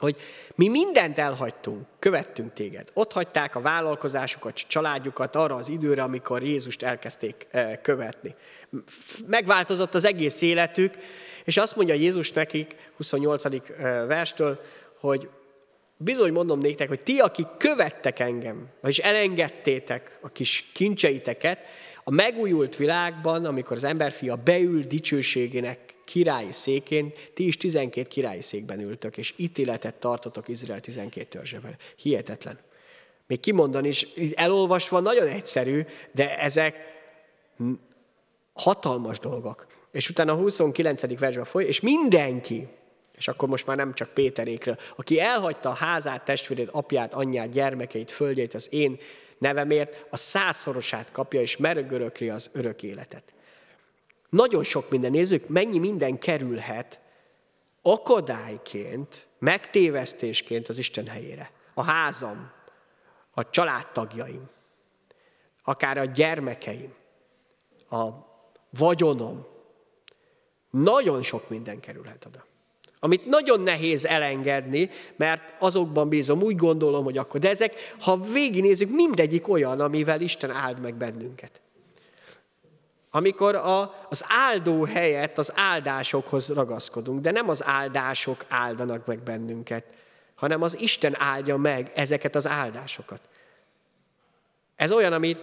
hogy 0.00 0.16
mi 0.54 0.68
mindent 0.68 1.18
elhagytunk, 1.18 1.86
követtünk 1.98 2.52
téged. 2.52 2.88
Ott 2.94 3.12
hagyták 3.12 3.54
a 3.54 3.60
vállalkozásukat, 3.60 4.54
családjukat 4.56 5.36
arra 5.36 5.54
az 5.54 5.68
időre, 5.68 6.02
amikor 6.02 6.42
Jézust 6.42 6.82
elkezdték 6.82 7.46
eh, 7.50 7.72
követni. 7.82 8.34
Megváltozott 9.26 9.94
az 9.94 10.04
egész 10.04 10.42
életük, 10.42 10.94
és 11.44 11.56
azt 11.56 11.76
mondja 11.76 11.94
Jézus 11.94 12.32
nekik, 12.32 12.76
28. 12.96 13.44
Eh, 13.44 13.60
verstől, 14.06 14.60
hogy 15.00 15.28
bizony 15.96 16.32
mondom 16.32 16.60
néktek, 16.60 16.88
hogy 16.88 17.00
ti, 17.00 17.18
akik 17.18 17.46
követtek 17.58 18.18
engem, 18.18 18.68
vagyis 18.80 18.98
elengedtétek 18.98 20.18
a 20.22 20.28
kis 20.28 20.70
kincseiteket, 20.72 21.58
a 22.04 22.10
megújult 22.10 22.76
világban, 22.76 23.44
amikor 23.44 23.76
az 23.76 23.84
emberfia 23.84 24.36
beül 24.36 24.82
dicsőségének 24.82 25.85
királyi 26.06 26.52
székén, 26.52 27.12
ti 27.34 27.46
is 27.46 27.56
12 27.56 28.08
királyi 28.08 28.40
székben 28.40 28.80
ültök, 28.80 29.16
és 29.16 29.34
ítéletet 29.36 29.94
tartotok 29.94 30.48
Izrael 30.48 30.80
12 30.80 31.26
törzsevel. 31.28 31.76
Hihetetlen. 31.96 32.58
Még 33.26 33.40
kimondani 33.40 33.88
is, 33.88 34.06
elolvasva 34.34 35.00
nagyon 35.00 35.26
egyszerű, 35.26 35.82
de 36.12 36.38
ezek 36.38 36.76
hatalmas 38.52 39.18
dolgok. 39.18 39.66
És 39.92 40.08
utána 40.08 40.32
a 40.32 40.36
29. 40.36 41.18
versben 41.18 41.44
foly, 41.44 41.64
és 41.64 41.80
mindenki, 41.80 42.68
és 43.16 43.28
akkor 43.28 43.48
most 43.48 43.66
már 43.66 43.76
nem 43.76 43.94
csak 43.94 44.08
Péterékről, 44.08 44.78
aki 44.96 45.20
elhagyta 45.20 45.68
a 45.68 45.74
házát, 45.74 46.24
testvérét, 46.24 46.68
apját, 46.70 47.14
anyját, 47.14 47.50
gyermekeit, 47.50 48.10
földjét 48.10 48.54
az 48.54 48.72
én 48.72 48.98
nevemért, 49.38 50.06
a 50.10 50.16
százszorosát 50.16 51.10
kapja, 51.12 51.40
és 51.40 51.56
merögörökli 51.56 52.28
az 52.28 52.50
örök 52.52 52.82
életet. 52.82 53.22
Nagyon 54.28 54.64
sok 54.64 54.90
minden, 54.90 55.10
nézzük, 55.10 55.48
mennyi 55.48 55.78
minden 55.78 56.18
kerülhet 56.18 57.00
akadályként, 57.82 59.28
megtévesztésként 59.38 60.68
az 60.68 60.78
Isten 60.78 61.06
helyére. 61.06 61.50
A 61.74 61.82
házam, 61.82 62.50
a 63.30 63.50
családtagjaim, 63.50 64.48
akár 65.62 65.98
a 65.98 66.04
gyermekeim, 66.04 66.94
a 67.90 68.08
vagyonom, 68.70 69.46
nagyon 70.70 71.22
sok 71.22 71.48
minden 71.48 71.80
kerülhet 71.80 72.24
oda. 72.24 72.44
Amit 72.98 73.26
nagyon 73.26 73.60
nehéz 73.60 74.04
elengedni, 74.04 74.90
mert 75.16 75.54
azokban 75.58 76.08
bízom, 76.08 76.42
úgy 76.42 76.56
gondolom, 76.56 77.04
hogy 77.04 77.18
akkor. 77.18 77.40
De 77.40 77.48
ezek, 77.48 77.94
ha 78.00 78.20
végignézzük, 78.20 78.90
mindegyik 78.90 79.48
olyan, 79.48 79.80
amivel 79.80 80.20
Isten 80.20 80.50
áld 80.50 80.80
meg 80.80 80.94
bennünket. 80.94 81.60
Amikor 83.16 83.54
a, 83.54 84.06
az 84.08 84.24
áldó 84.28 84.84
helyett 84.84 85.38
az 85.38 85.52
áldásokhoz 85.54 86.48
ragaszkodunk, 86.48 87.20
de 87.20 87.30
nem 87.30 87.48
az 87.48 87.64
áldások 87.64 88.44
áldanak 88.48 89.06
meg 89.06 89.18
bennünket, 89.18 89.84
hanem 90.34 90.62
az 90.62 90.78
Isten 90.80 91.20
áldja 91.20 91.56
meg 91.56 91.92
ezeket 91.94 92.34
az 92.34 92.46
áldásokat. 92.46 93.20
Ez 94.74 94.92
olyan, 94.92 95.12
amit 95.12 95.38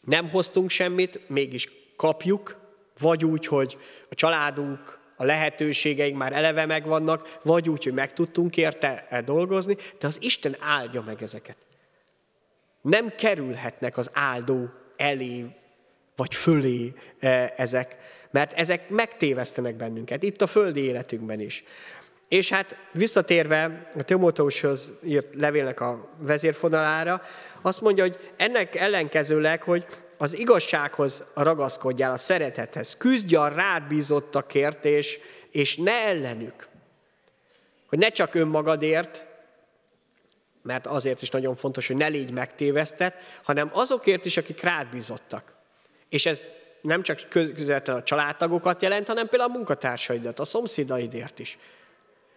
nem 0.00 0.28
hoztunk 0.28 0.70
semmit, 0.70 1.28
mégis 1.28 1.68
kapjuk, 1.96 2.56
vagy 2.98 3.24
úgy, 3.24 3.46
hogy 3.46 3.78
a 4.10 4.14
családunk, 4.14 4.98
a 5.16 5.24
lehetőségeink 5.24 6.16
már 6.16 6.32
eleve 6.32 6.66
megvannak, 6.66 7.38
vagy 7.42 7.68
úgy, 7.68 7.84
hogy 7.84 7.94
meg 7.94 8.12
tudtunk 8.12 8.56
érte 8.56 9.22
dolgozni, 9.24 9.76
de 9.98 10.06
az 10.06 10.22
Isten 10.22 10.56
áldja 10.60 11.02
meg 11.02 11.22
ezeket. 11.22 11.56
Nem 12.80 13.14
kerülhetnek 13.14 13.96
az 13.96 14.10
áldó 14.12 14.70
elé 14.96 15.46
vagy 16.16 16.34
fölé 16.34 16.92
e, 17.18 17.52
ezek, 17.56 17.96
mert 18.30 18.52
ezek 18.52 18.88
megtévesztenek 18.88 19.74
bennünket, 19.74 20.22
itt 20.22 20.42
a 20.42 20.46
földi 20.46 20.80
életünkben 20.80 21.40
is. 21.40 21.64
És 22.28 22.48
hát 22.48 22.76
visszatérve 22.92 23.90
a 23.96 24.02
Timóteushoz 24.02 24.90
írt 25.04 25.34
levélnek 25.34 25.80
a 25.80 26.08
vezérfonalára, 26.18 27.22
azt 27.62 27.80
mondja, 27.80 28.02
hogy 28.02 28.32
ennek 28.36 28.74
ellenkezőleg, 28.74 29.62
hogy 29.62 29.86
az 30.18 30.38
igazsághoz 30.38 31.24
ragaszkodjál, 31.34 32.12
a 32.12 32.16
szeretethez, 32.16 32.96
küzdj 32.96 33.34
a 33.34 33.48
rád 33.48 33.82
bízottakért, 33.82 34.84
és, 34.84 35.18
és 35.50 35.76
ne 35.76 35.92
ellenük. 35.92 36.68
Hogy 37.86 37.98
ne 37.98 38.08
csak 38.08 38.34
önmagadért, 38.34 39.26
mert 40.62 40.86
azért 40.86 41.22
is 41.22 41.28
nagyon 41.28 41.56
fontos, 41.56 41.86
hogy 41.86 41.96
ne 41.96 42.06
légy 42.06 42.30
megtévesztett, 42.30 43.14
hanem 43.42 43.70
azokért 43.72 44.24
is, 44.24 44.36
akik 44.36 44.60
rád 44.60 44.86
bízottak. 44.86 45.55
És 46.08 46.26
ez 46.26 46.42
nem 46.80 47.02
csak 47.02 47.26
közvetlenül 47.28 48.02
a 48.02 48.04
családtagokat 48.04 48.82
jelent, 48.82 49.06
hanem 49.06 49.28
például 49.28 49.50
a 49.50 49.54
munkatársaidat, 49.54 50.38
a 50.38 50.44
szomszédaidért 50.44 51.38
is. 51.38 51.58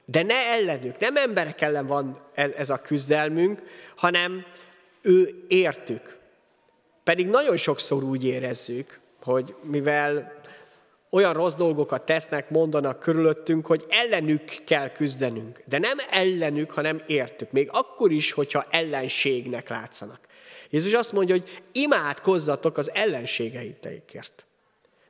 De 0.06 0.24
ne 0.24 0.36
ellenük, 0.36 1.00
nem 1.00 1.16
emberek 1.16 1.62
ellen 1.62 1.88
van 1.88 2.20
ez 2.34 2.70
a 2.70 2.78
küzdelmünk, 2.78 3.64
hanem 3.96 4.46
ő 5.02 5.46
értük. 5.48 6.18
Pedig 7.04 7.28
nagyon 7.28 7.58
sokszor 7.58 8.04
úgy 8.04 8.26
érezzük, 8.26 9.00
hogy 9.24 9.56
mivel 9.64 10.40
olyan 11.12 11.34
rossz 11.34 11.54
dolgokat 11.54 12.06
tesznek, 12.06 12.50
mondanak 12.50 13.00
körülöttünk, 13.00 13.66
hogy 13.66 13.86
ellenük 13.90 14.44
kell 14.66 14.90
küzdenünk. 14.90 15.62
De 15.66 15.78
nem 15.78 15.98
ellenük, 16.10 16.72
hanem 16.72 17.04
értük. 17.08 17.52
Még 17.52 17.70
akkor 17.72 18.12
is, 18.12 18.32
hogyha 18.32 18.66
ellenségnek 18.70 19.70
látszanak. 19.70 20.20
Jézus 20.70 20.94
azt 20.94 21.12
mondja, 21.12 21.36
hogy 21.36 21.62
imádkozzatok 21.72 22.78
az 22.78 22.92
ellenségeiteikért. 22.94 24.46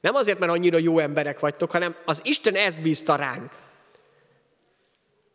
Nem 0.02 0.15
azért, 0.15 0.39
mert 0.39 0.52
annyira 0.52 0.78
jó 0.78 1.00
emberek 1.00 1.39
vagytok, 1.39 1.72
hanem 1.72 1.95
az 2.06 2.22
Isten 2.24 2.56
ezt 2.56 2.82
bízta 2.82 3.15
ránk. 3.15 3.52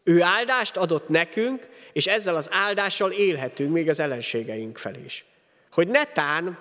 Ő 0.05 0.23
áldást 0.23 0.77
adott 0.77 1.09
nekünk, 1.09 1.69
és 1.93 2.07
ezzel 2.07 2.37
az 2.37 2.49
áldással 2.53 3.11
élhetünk 3.11 3.73
még 3.73 3.89
az 3.89 4.01
ellenségeink 4.01 4.79
felé 4.79 5.03
is. 5.05 5.25
Hogy 5.73 5.89
netán, 5.89 6.59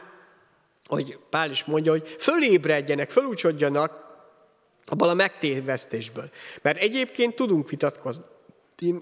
hogy 0.85 1.17
Pál 1.29 1.51
is 1.51 1.63
mondja, 1.63 1.91
hogy 1.91 2.15
fölébredjenek, 2.19 3.09
fölúcsodjanak 3.09 4.01
abban 4.85 5.09
a 5.09 5.13
megtévesztésből. 5.13 6.29
Mert 6.61 6.77
egyébként 6.77 7.35
tudunk 7.35 7.69
vitatkozni. 7.69 8.23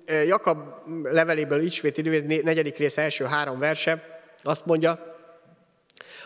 Jakab 0.06 0.60
leveléből 1.04 1.62
ismét 1.62 1.98
idő, 1.98 2.42
negyedik 2.44 2.78
rész 2.78 2.98
első 2.98 3.26
három 3.26 3.60
verse, 3.60 4.11
azt 4.42 4.66
mondja, 4.66 5.18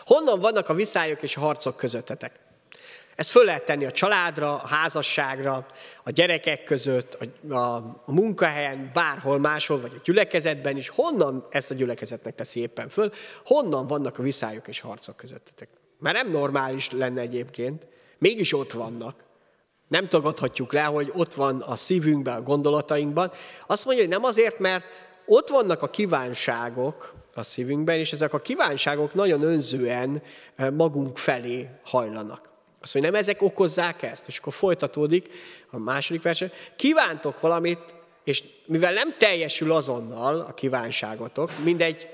honnan 0.04 0.40
vannak 0.40 0.68
a 0.68 0.74
viszályok 0.74 1.22
és 1.22 1.36
a 1.36 1.40
harcok 1.40 1.76
közöttetek? 1.76 2.44
Ezt 3.16 3.30
föl 3.30 3.44
lehet 3.44 3.64
tenni 3.64 3.84
a 3.84 3.90
családra, 3.90 4.56
a 4.56 4.66
házasságra, 4.66 5.66
a 6.04 6.10
gyerekek 6.10 6.62
között, 6.62 7.14
a, 7.48 7.54
a, 7.54 7.76
a 8.04 8.12
munkahelyen, 8.12 8.90
bárhol 8.94 9.38
máshol, 9.38 9.80
vagy 9.80 9.92
a 9.94 10.00
gyülekezetben 10.04 10.76
is. 10.76 10.88
Honnan 10.88 11.46
ezt 11.50 11.70
a 11.70 11.74
gyülekezetnek 11.74 12.34
teszi 12.34 12.60
éppen 12.60 12.88
föl? 12.88 13.12
Honnan 13.44 13.86
vannak 13.86 14.18
a 14.18 14.22
viszályok 14.22 14.68
és 14.68 14.80
harcok 14.80 15.16
közöttetek? 15.16 15.68
Mert 15.98 16.16
nem 16.16 16.30
normális 16.30 16.90
lenne 16.90 17.20
egyébként, 17.20 17.86
mégis 18.18 18.52
ott 18.52 18.72
vannak. 18.72 19.24
Nem 19.88 20.08
tagadhatjuk 20.08 20.72
le, 20.72 20.82
hogy 20.82 21.12
ott 21.14 21.34
van 21.34 21.60
a 21.60 21.76
szívünkben, 21.76 22.36
a 22.36 22.42
gondolatainkban. 22.42 23.32
Azt 23.66 23.84
mondja, 23.84 24.02
hogy 24.02 24.12
nem 24.12 24.24
azért, 24.24 24.58
mert 24.58 24.86
ott 25.26 25.48
vannak 25.48 25.82
a 25.82 25.90
kívánságok, 25.90 27.14
a 27.36 27.42
szívünkben, 27.42 27.98
és 27.98 28.12
ezek 28.12 28.32
a 28.32 28.40
kívánságok 28.40 29.14
nagyon 29.14 29.42
önzően 29.42 30.22
magunk 30.72 31.18
felé 31.18 31.68
hajlanak. 31.84 32.48
Azt 32.80 32.94
mondja, 32.94 33.12
nem 33.12 33.20
ezek 33.20 33.42
okozzák 33.42 34.02
ezt? 34.02 34.28
És 34.28 34.38
akkor 34.38 34.52
folytatódik 34.52 35.28
a 35.70 35.78
második 35.78 36.22
verse. 36.22 36.50
Kívántok 36.76 37.40
valamit, 37.40 37.94
és 38.24 38.42
mivel 38.66 38.92
nem 38.92 39.14
teljesül 39.18 39.72
azonnal 39.72 40.40
a 40.40 40.54
kívánságotok, 40.54 41.50
mindegy 41.64 42.08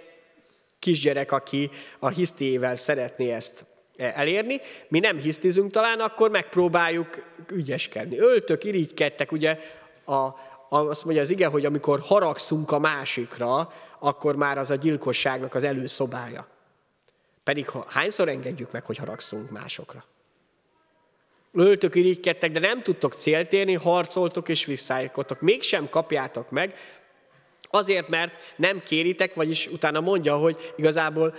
kisgyerek, 0.79 1.33
aki 1.33 1.71
a 1.99 2.09
hisztiével 2.09 2.77
szeretné 2.77 3.33
ezt 3.33 3.65
elérni, 3.97 4.61
mi 4.89 4.99
nem 4.99 5.19
hisztizünk 5.19 5.71
talán, 5.71 6.01
akkor 6.01 6.31
megpróbáljuk 6.31 7.27
ügyeskedni. 7.51 8.19
Öltök, 8.19 8.65
irigykedtek, 8.65 9.33
ugye 9.33 9.59
a, 10.05 10.29
azt 10.69 11.05
mondja 11.05 11.23
az 11.23 11.31
ige, 11.31 11.47
hogy 11.47 11.65
amikor 11.65 12.01
haragszunk 12.01 12.71
a 12.71 12.79
másikra, 12.79 13.73
akkor 14.05 14.37
már 14.37 14.59
az 14.59 14.71
a 14.71 14.75
gyilkosságnak 14.75 15.55
az 15.55 15.65
előszobája. 15.65 16.47
Pedig 17.45 17.69
ha, 17.69 17.85
hányszor 17.89 18.29
engedjük 18.29 18.73
meg, 18.73 18.85
hogy 18.85 18.97
haragszunk 18.97 19.51
másokra? 19.51 20.05
Öltök, 21.53 21.95
irigykedtek, 21.95 22.51
de 22.51 22.59
nem 22.59 22.81
tudtok 22.81 23.15
célt 23.15 23.53
érni, 23.53 23.75
harcoltok 23.75 24.49
és 24.49 24.65
visszájkotok. 24.65 25.41
Mégsem 25.41 25.89
kapjátok 25.89 26.51
meg, 26.51 26.75
azért, 27.71 28.09
mert 28.09 28.33
nem 28.57 28.83
kéritek, 28.83 29.35
vagyis 29.35 29.67
utána 29.67 30.01
mondja, 30.01 30.37
hogy 30.37 30.73
igazából 30.77 31.35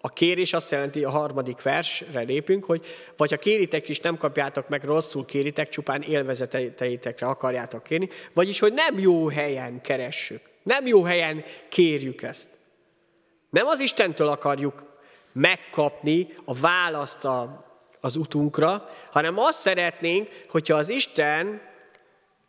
a 0.00 0.08
kérés 0.08 0.52
azt 0.52 0.70
jelenti, 0.70 1.04
a 1.04 1.10
harmadik 1.10 1.62
versre 1.62 2.20
lépünk, 2.20 2.64
hogy 2.64 2.84
vagy 3.16 3.30
ha 3.30 3.36
kéritek 3.36 3.88
is, 3.88 4.00
nem 4.00 4.16
kapjátok 4.16 4.68
meg, 4.68 4.84
rosszul 4.84 5.24
kéritek, 5.24 5.68
csupán 5.68 6.02
élvezeteitekre 6.02 7.26
akarjátok 7.26 7.82
kérni, 7.82 8.08
vagyis, 8.32 8.58
hogy 8.58 8.72
nem 8.72 8.98
jó 8.98 9.28
helyen 9.28 9.80
keressük. 9.80 10.54
Nem 10.66 10.86
jó 10.86 11.02
helyen 11.02 11.44
kérjük 11.68 12.22
ezt. 12.22 12.48
Nem 13.50 13.66
az 13.66 13.80
Istentől 13.80 14.28
akarjuk 14.28 14.84
megkapni 15.32 16.34
a 16.44 16.54
választ 16.54 17.24
a, 17.24 17.64
az 18.00 18.16
utunkra, 18.16 18.90
hanem 19.10 19.38
azt 19.38 19.60
szeretnénk, 19.60 20.28
hogyha 20.48 20.76
az 20.76 20.88
Isten 20.88 21.60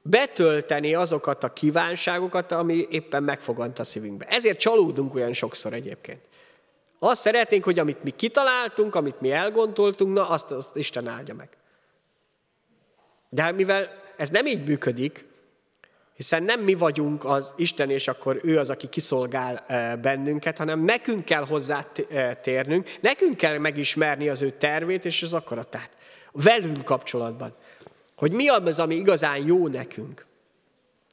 betölteni 0.01 0.93
azokat 0.93 1.43
a 1.43 1.53
kívánságokat, 1.53 2.51
ami 2.51 2.87
éppen 2.89 3.23
megfogant 3.23 3.79
a 3.79 3.83
szívünkbe. 3.83 4.25
Ezért 4.25 4.59
csalódunk 4.59 5.15
olyan 5.15 5.33
sokszor 5.33 5.73
egyébként. 5.73 6.21
Azt 6.99 7.21
szeretnénk, 7.21 7.63
hogy 7.63 7.79
amit 7.79 8.03
mi 8.03 8.11
kitaláltunk, 8.11 8.95
amit 8.95 9.21
mi 9.21 9.31
elgondoltunk, 9.31 10.13
na 10.13 10.29
azt, 10.29 10.51
azt 10.51 10.75
Isten 10.75 11.07
áldja 11.07 11.33
meg. 11.33 11.49
De 13.29 13.51
mivel 13.51 14.03
ez 14.17 14.29
nem 14.29 14.45
így 14.45 14.65
működik, 14.65 15.26
hiszen 16.17 16.43
nem 16.43 16.59
mi 16.59 16.73
vagyunk 16.73 17.25
az 17.25 17.53
Isten, 17.55 17.89
és 17.89 18.07
akkor 18.07 18.39
ő 18.43 18.57
az, 18.57 18.69
aki 18.69 18.89
kiszolgál 18.89 19.65
bennünket, 20.01 20.57
hanem 20.57 20.83
nekünk 20.83 21.25
kell 21.25 21.45
hozzá 21.45 21.85
eh, 22.09 22.35
térnünk, 22.41 22.89
nekünk 22.99 23.37
kell 23.37 23.57
megismerni 23.57 24.29
az 24.29 24.41
ő 24.41 24.49
tervét 24.49 25.05
és 25.05 25.23
az 25.23 25.33
akaratát. 25.33 25.89
Velünk 26.31 26.83
kapcsolatban. 26.83 27.55
Hogy 28.15 28.31
mi 28.31 28.47
az, 28.47 28.79
ami 28.79 28.95
igazán 28.95 29.45
jó 29.45 29.67
nekünk. 29.67 30.25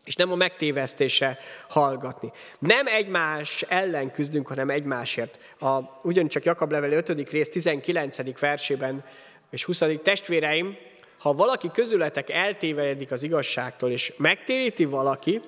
És 0.04 0.16
nem 0.16 0.32
a 0.32 0.34
megtévesztése 0.34 1.38
hallgatni. 1.68 2.32
Nem 2.58 2.86
egymás 2.86 3.62
ellen 3.62 4.10
küzdünk, 4.10 4.46
hanem 4.46 4.70
egymásért. 4.70 5.38
A, 5.60 5.78
ugyancsak 6.02 6.44
Jakab 6.44 6.70
level 6.70 6.92
5. 6.92 7.30
rész 7.30 7.48
19. 7.48 8.38
versében 8.38 9.04
és 9.50 9.64
20. 9.64 9.82
testvéreim, 10.02 10.76
ha 11.24 11.34
valaki 11.34 11.70
közületek 11.70 12.30
eltévejedik 12.30 13.10
az 13.10 13.22
igazságtól, 13.22 13.90
és 13.90 14.12
megtéríti 14.16 14.84
valaki, 14.84 15.40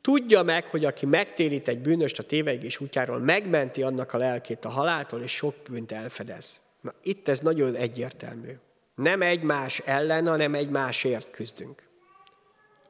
tudja 0.00 0.42
meg, 0.42 0.64
hogy 0.64 0.84
aki 0.84 1.06
megtérít 1.06 1.68
egy 1.68 1.78
bűnöst 1.78 2.18
a 2.18 2.22
tévegés 2.22 2.80
útjáról, 2.80 3.18
megmenti 3.18 3.82
annak 3.82 4.12
a 4.12 4.18
lelkét 4.18 4.64
a 4.64 4.68
haláltól, 4.68 5.22
és 5.22 5.32
sok 5.32 5.54
bűnt 5.70 5.92
elfedez. 5.92 6.60
Na, 6.80 6.92
itt 7.02 7.28
ez 7.28 7.40
nagyon 7.40 7.74
egyértelmű. 7.74 8.50
Nem 8.94 9.22
egymás 9.22 9.78
ellen, 9.84 10.26
hanem 10.26 10.54
egymásért 10.54 11.30
küzdünk. 11.30 11.82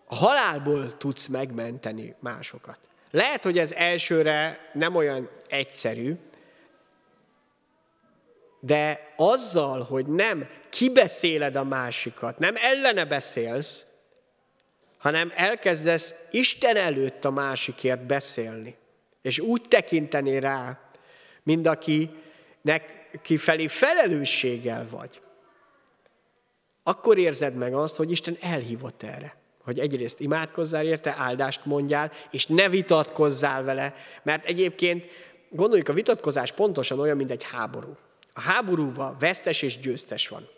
A 0.06 0.14
halálból 0.14 0.96
tudsz 0.96 1.26
megmenteni 1.26 2.14
másokat. 2.20 2.78
Lehet, 3.10 3.42
hogy 3.42 3.58
ez 3.58 3.72
elsőre 3.72 4.70
nem 4.72 4.94
olyan 4.94 5.28
egyszerű, 5.48 6.16
de 8.60 9.14
azzal, 9.16 9.82
hogy 9.82 10.06
nem 10.06 10.48
kibeszéled 10.68 11.56
a 11.56 11.64
másikat, 11.64 12.38
nem 12.38 12.54
ellene 12.56 13.04
beszélsz, 13.04 13.84
hanem 14.98 15.32
elkezdesz 15.34 16.14
Isten 16.30 16.76
előtt 16.76 17.24
a 17.24 17.30
másikért 17.30 18.06
beszélni, 18.06 18.76
és 19.22 19.38
úgy 19.38 19.62
tekinteni 19.68 20.38
rá, 20.38 20.80
mint 21.42 21.66
akinek 21.66 23.08
kifelé 23.22 23.66
felelősséggel 23.66 24.86
vagy, 24.90 25.20
akkor 26.82 27.18
érzed 27.18 27.54
meg 27.54 27.74
azt, 27.74 27.96
hogy 27.96 28.10
Isten 28.10 28.36
elhívott 28.40 29.02
erre. 29.02 29.36
Hogy 29.64 29.78
egyrészt 29.78 30.20
imádkozzál 30.20 30.84
érte, 30.84 31.14
áldást 31.18 31.64
mondjál, 31.64 32.12
és 32.30 32.46
ne 32.46 32.68
vitatkozzál 32.68 33.62
vele, 33.62 33.94
mert 34.22 34.44
egyébként 34.44 35.04
gondoljuk, 35.50 35.88
a 35.88 35.92
vitatkozás 35.92 36.52
pontosan 36.52 37.00
olyan, 37.00 37.16
mint 37.16 37.30
egy 37.30 37.42
háború. 37.42 37.96
A 38.36 38.40
háborúban 38.40 39.16
vesztes 39.18 39.62
és 39.62 39.78
győztes 39.78 40.28
van. 40.28 40.48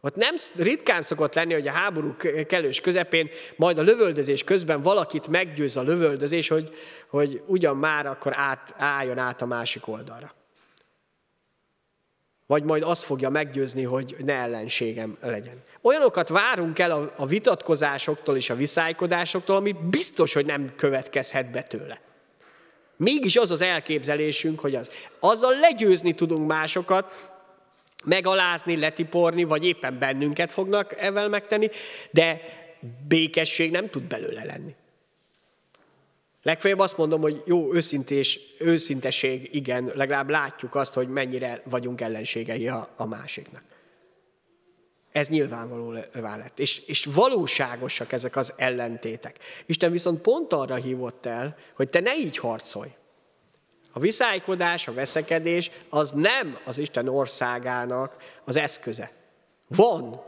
Ott 0.00 0.16
nem 0.16 0.34
ritkán 0.56 1.02
szokott 1.02 1.34
lenni, 1.34 1.52
hogy 1.52 1.68
a 1.68 1.72
háború 1.72 2.16
kellős 2.46 2.80
közepén, 2.80 3.28
majd 3.56 3.78
a 3.78 3.82
lövöldözés 3.82 4.44
közben 4.44 4.82
valakit 4.82 5.28
meggyőz 5.28 5.76
a 5.76 5.82
lövöldözés, 5.82 6.48
hogy, 6.48 6.74
hogy 7.08 7.42
ugyan 7.46 7.76
már 7.76 8.06
akkor 8.06 8.32
át, 8.34 8.74
álljon 8.76 9.18
át 9.18 9.42
a 9.42 9.46
másik 9.46 9.88
oldalra. 9.88 10.34
Vagy 12.46 12.62
majd 12.62 12.82
azt 12.82 13.02
fogja 13.02 13.30
meggyőzni, 13.30 13.82
hogy 13.82 14.16
ne 14.18 14.34
ellenségem 14.34 15.16
legyen. 15.20 15.62
Olyanokat 15.82 16.28
várunk 16.28 16.78
el 16.78 16.90
a, 16.90 17.12
a 17.16 17.26
vitatkozásoktól 17.26 18.36
és 18.36 18.50
a 18.50 18.56
viszálykodásoktól, 18.56 19.56
ami 19.56 19.76
biztos, 19.90 20.32
hogy 20.32 20.46
nem 20.46 20.74
következhet 20.76 21.50
be 21.50 21.62
tőle. 21.62 22.00
Mégis 23.04 23.36
az 23.36 23.50
az 23.50 23.60
elképzelésünk, 23.60 24.60
hogy 24.60 24.74
az. 24.74 24.90
Azzal 25.18 25.58
legyőzni 25.58 26.14
tudunk 26.14 26.46
másokat, 26.46 27.32
megalázni, 28.04 28.76
letiporni, 28.76 29.44
vagy 29.44 29.66
éppen 29.66 29.98
bennünket 29.98 30.52
fognak 30.52 30.98
ezzel 30.98 31.28
megtenni, 31.28 31.70
de 32.10 32.40
békesség 33.08 33.70
nem 33.70 33.90
tud 33.90 34.02
belőle 34.02 34.44
lenni. 34.44 34.74
Legfeljebb 36.42 36.78
azt 36.78 36.96
mondom, 36.96 37.20
hogy 37.20 37.42
jó 37.46 37.74
őszintés, 37.74 38.40
őszinteség, 38.58 39.48
igen, 39.54 39.92
legalább 39.94 40.30
látjuk 40.30 40.74
azt, 40.74 40.94
hogy 40.94 41.08
mennyire 41.08 41.62
vagyunk 41.64 42.00
ellenségei 42.00 42.68
a, 42.68 42.88
a 42.96 43.06
másiknak. 43.06 43.62
Ez 45.14 45.28
nyilvánvaló 45.28 45.92
lett. 46.12 46.58
És, 46.58 46.78
és 46.86 47.04
valóságosak 47.04 48.12
ezek 48.12 48.36
az 48.36 48.52
ellentétek. 48.56 49.38
Isten 49.66 49.90
viszont 49.90 50.20
pont 50.20 50.52
arra 50.52 50.74
hívott 50.74 51.26
el, 51.26 51.56
hogy 51.74 51.88
te 51.88 52.00
ne 52.00 52.16
így 52.16 52.38
harcolj. 52.38 52.88
A 53.92 53.98
viszálykodás, 53.98 54.88
a 54.88 54.92
veszekedés 54.92 55.70
az 55.88 56.12
nem 56.12 56.58
az 56.64 56.78
Isten 56.78 57.08
országának 57.08 58.16
az 58.44 58.56
eszköze. 58.56 59.10
Van 59.68 60.22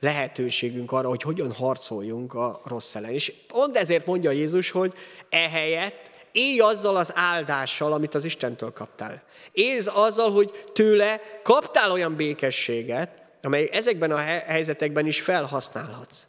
lehetőségünk 0.00 0.92
arra, 0.92 1.08
hogy 1.08 1.22
hogyan 1.22 1.52
harcoljunk 1.52 2.34
a 2.34 2.60
rossz 2.64 2.94
ellen. 2.94 3.12
És 3.12 3.32
pont 3.46 3.76
ezért 3.76 4.06
mondja 4.06 4.30
Jézus, 4.30 4.70
hogy 4.70 4.92
ehelyett 5.28 6.10
élj 6.32 6.58
azzal 6.58 6.96
az 6.96 7.12
áldással, 7.14 7.92
amit 7.92 8.14
az 8.14 8.24
Istentől 8.24 8.72
kaptál. 8.72 9.22
Élj 9.52 9.80
azzal, 9.86 10.30
hogy 10.30 10.64
tőle 10.72 11.20
kaptál 11.42 11.90
olyan 11.90 12.16
békességet, 12.16 13.26
amely 13.42 13.68
ezekben 13.72 14.10
a 14.10 14.16
helyzetekben 14.46 15.06
is 15.06 15.20
felhasználhatsz 15.20 16.26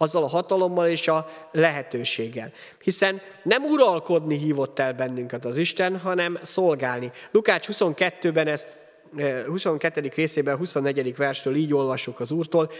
azzal 0.00 0.22
a 0.22 0.28
hatalommal 0.28 0.88
és 0.88 1.08
a 1.08 1.30
lehetőséggel. 1.52 2.52
Hiszen 2.82 3.20
nem 3.42 3.64
uralkodni 3.64 4.38
hívott 4.38 4.78
el 4.78 4.92
bennünket 4.92 5.44
az 5.44 5.56
Isten, 5.56 5.98
hanem 5.98 6.38
szolgálni. 6.42 7.12
Lukács 7.30 7.66
22-ben 7.72 8.46
ezt 8.46 8.68
22. 9.46 10.00
Eh, 10.00 10.10
részében, 10.14 10.56
24. 10.56 11.16
verstől 11.16 11.54
így 11.54 11.74
olvassuk 11.74 12.20
az 12.20 12.30
Úrtól, 12.30 12.70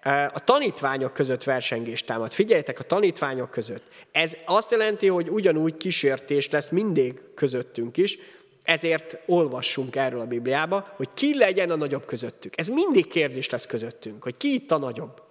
eh, 0.00 0.34
a 0.34 0.38
tanítványok 0.38 1.12
között 1.12 1.44
versengést 1.44 2.06
támad. 2.06 2.32
Figyeljetek, 2.32 2.80
a 2.80 2.84
tanítványok 2.84 3.50
között. 3.50 3.92
Ez 4.12 4.36
azt 4.44 4.70
jelenti, 4.70 5.06
hogy 5.06 5.28
ugyanúgy 5.28 5.76
kísértés 5.76 6.50
lesz 6.50 6.68
mindig 6.68 7.20
közöttünk 7.34 7.96
is, 7.96 8.18
ezért 8.62 9.16
olvassunk 9.26 9.96
erről 9.96 10.20
a 10.20 10.26
Bibliába, 10.26 10.92
hogy 10.96 11.08
ki 11.14 11.38
legyen 11.38 11.70
a 11.70 11.76
nagyobb 11.76 12.04
közöttük. 12.04 12.58
Ez 12.58 12.68
mindig 12.68 13.06
kérdés 13.06 13.50
lesz 13.50 13.66
közöttünk, 13.66 14.22
hogy 14.22 14.36
ki 14.36 14.54
itt 14.54 14.70
a 14.70 14.78
nagyobb. 14.78 15.22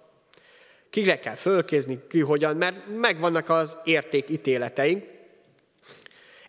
Kire 0.90 1.18
kell 1.18 1.34
fölkézni, 1.34 1.98
ki 2.08 2.20
hogyan, 2.20 2.56
mert 2.56 2.76
megvannak 2.96 3.48
az 3.48 3.78
értékítéleteink. 3.84 5.04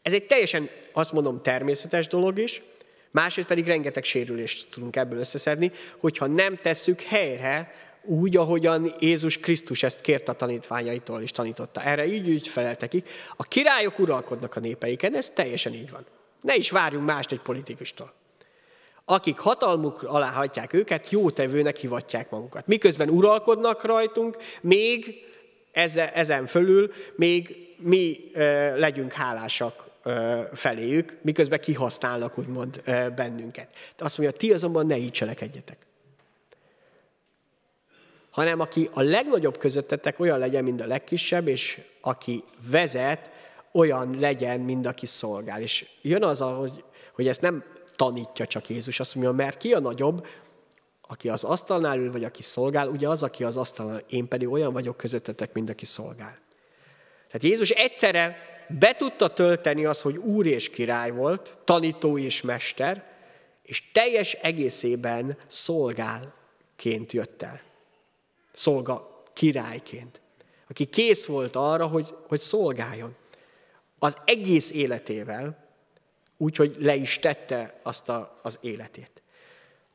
Ez 0.01 0.13
egy 0.13 0.25
teljesen, 0.25 0.69
azt 0.91 1.11
mondom, 1.11 1.41
természetes 1.41 2.07
dolog 2.07 2.39
is, 2.39 2.61
másrészt 3.11 3.47
pedig 3.47 3.67
rengeteg 3.67 4.03
sérülést 4.03 4.69
tudunk 4.69 4.95
ebből 4.95 5.19
összeszedni, 5.19 5.71
hogyha 5.97 6.25
nem 6.25 6.57
tesszük 6.61 7.01
helyre 7.01 7.73
úgy, 8.03 8.37
ahogyan 8.37 8.93
Jézus 8.99 9.37
Krisztus 9.37 9.83
ezt 9.83 10.01
kért 10.01 10.27
a 10.27 10.33
tanítványaitól 10.33 11.21
és 11.21 11.31
tanította. 11.31 11.83
Erre 11.83 12.05
így 12.05 12.29
úgy 12.29 12.47
feleltekik. 12.47 13.09
A 13.35 13.43
királyok 13.43 13.99
uralkodnak 13.99 14.55
a 14.55 14.59
népeiken, 14.59 15.15
ez 15.15 15.29
teljesen 15.29 15.73
így 15.73 15.91
van. 15.91 16.05
Ne 16.41 16.55
is 16.55 16.71
várjunk 16.71 17.05
mást 17.05 17.31
egy 17.31 17.41
politikustól. 17.41 18.13
akik 19.05 19.37
hatalmuk 19.37 20.03
alá 20.03 20.31
hagyják 20.31 20.73
őket, 20.73 21.09
jótevőnek 21.09 21.77
hivatják 21.77 22.29
magukat. 22.29 22.67
Miközben 22.67 23.09
uralkodnak 23.09 23.83
rajtunk, 23.83 24.37
még 24.61 25.25
ezen 26.13 26.47
fölül, 26.47 26.91
még 27.15 27.69
mi 27.77 28.19
legyünk 28.75 29.13
hálásak 29.13 29.89
feléjük, 30.53 31.17
miközben 31.21 31.59
kihasználnak 31.59 32.37
úgymond 32.37 32.81
bennünket. 33.15 33.67
De 33.97 34.05
azt 34.05 34.17
mondja, 34.17 34.37
ti 34.37 34.53
azonban 34.53 34.85
ne 34.85 34.97
így 34.97 35.11
cselekedjetek. 35.11 35.77
Hanem 38.29 38.59
aki 38.59 38.89
a 38.93 39.01
legnagyobb 39.01 39.57
közöttetek 39.57 40.19
olyan 40.19 40.39
legyen, 40.39 40.63
mint 40.63 40.81
a 40.81 40.87
legkisebb, 40.87 41.47
és 41.47 41.81
aki 42.01 42.43
vezet, 42.69 43.30
olyan 43.73 44.19
legyen, 44.19 44.59
mint 44.59 44.87
aki 44.87 45.05
szolgál. 45.05 45.61
És 45.61 45.85
jön 46.01 46.23
az, 46.23 46.39
hogy, 46.39 46.83
hogy 47.13 47.27
ezt 47.27 47.41
nem 47.41 47.63
tanítja 47.95 48.45
csak 48.45 48.69
Jézus, 48.69 48.99
azt 48.99 49.15
mondja, 49.15 49.33
mert 49.33 49.57
ki 49.57 49.73
a 49.73 49.79
nagyobb, 49.79 50.25
aki 51.01 51.29
az 51.29 51.43
asztalnál 51.43 51.99
ül, 51.99 52.11
vagy 52.11 52.23
aki 52.23 52.41
szolgál, 52.41 52.87
ugye 52.87 53.09
az, 53.09 53.23
aki 53.23 53.43
az 53.43 53.57
asztalnál, 53.57 54.01
én 54.09 54.27
pedig 54.27 54.49
olyan 54.49 54.73
vagyok 54.73 54.97
közöttetek, 54.97 55.53
mint 55.53 55.69
aki 55.69 55.85
szolgál. 55.85 56.37
Tehát 57.27 57.43
Jézus 57.43 57.69
egyszerre 57.69 58.37
be 58.79 58.95
tudta 58.95 59.27
tölteni 59.27 59.85
az, 59.85 60.01
hogy 60.01 60.17
úr 60.17 60.45
és 60.45 60.69
király 60.69 61.11
volt, 61.11 61.57
tanító 61.63 62.17
és 62.17 62.41
mester, 62.41 63.11
és 63.63 63.91
teljes 63.91 64.33
egészében 64.33 65.37
szolgálként 65.47 67.11
jött 67.11 67.41
el. 67.41 67.61
Szolga 68.51 69.23
királyként. 69.33 70.21
Aki 70.69 70.85
kész 70.85 71.25
volt 71.25 71.55
arra, 71.55 71.87
hogy, 71.87 72.15
hogy 72.27 72.39
szolgáljon. 72.39 73.15
Az 74.03 74.17
egész 74.25 74.71
életével, 74.71 75.57
úgyhogy 76.37 76.75
le 76.79 76.95
is 76.95 77.19
tette 77.19 77.79
azt 77.83 78.09
a, 78.09 78.37
az 78.41 78.57
életét. 78.61 79.11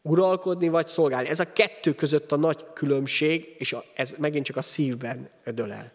Uralkodni 0.03 0.69
vagy 0.69 0.87
szolgálni. 0.87 1.29
Ez 1.29 1.41
a 1.41 1.53
kettő 1.53 1.95
között 1.95 2.33
a 2.33 2.37
nagy 2.37 2.65
különbség, 2.75 3.55
és 3.59 3.73
a, 3.73 3.85
ez 3.95 4.15
megint 4.19 4.45
csak 4.45 4.57
a 4.57 4.63
szívben 4.63 5.31
dől 5.45 5.73
el. 5.73 5.93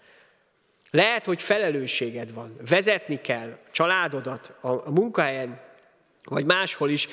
Lehet, 0.89 1.25
hogy 1.25 1.41
felelősséged 1.41 2.33
van, 2.33 2.55
vezetni 2.69 3.21
kell 3.21 3.57
családodat 3.71 4.53
a, 4.61 4.67
a 4.67 4.91
munkahelyen, 4.91 5.61
vagy 6.23 6.45
máshol 6.45 6.89
is, 6.89 7.07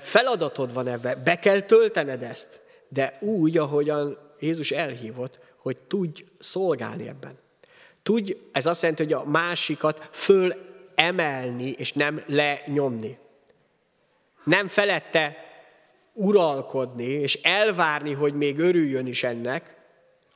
feladatod 0.00 0.72
van 0.72 0.86
ebbe, 0.86 1.14
be 1.14 1.38
kell 1.38 1.60
töltened 1.60 2.22
ezt, 2.22 2.60
de 2.88 3.16
úgy, 3.20 3.58
ahogyan 3.58 4.18
Jézus 4.40 4.70
elhívott, 4.70 5.38
hogy 5.56 5.76
tudj 5.76 6.24
szolgálni 6.38 7.08
ebben. 7.08 7.44
Tudj, 8.06 8.36
ez 8.52 8.66
azt 8.66 8.82
jelenti, 8.82 9.02
hogy 9.02 9.12
a 9.12 9.24
másikat 9.24 10.08
föl 10.12 10.54
emelni, 10.94 11.70
és 11.70 11.92
nem 11.92 12.22
lenyomni. 12.26 13.18
Nem 14.44 14.68
felette 14.68 15.36
uralkodni, 16.12 17.04
és 17.04 17.34
elvárni, 17.42 18.12
hogy 18.12 18.34
még 18.34 18.58
örüljön 18.58 19.06
is 19.06 19.24
ennek, 19.24 19.76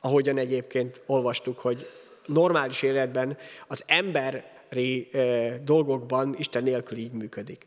ahogyan 0.01 0.37
egyébként 0.37 1.01
olvastuk, 1.05 1.59
hogy 1.59 1.89
normális 2.25 2.81
életben 2.81 3.37
az 3.67 3.83
emberi 3.87 5.07
dolgokban 5.63 6.35
Isten 6.37 6.63
nélkül 6.63 6.97
így 6.97 7.11
működik. 7.11 7.65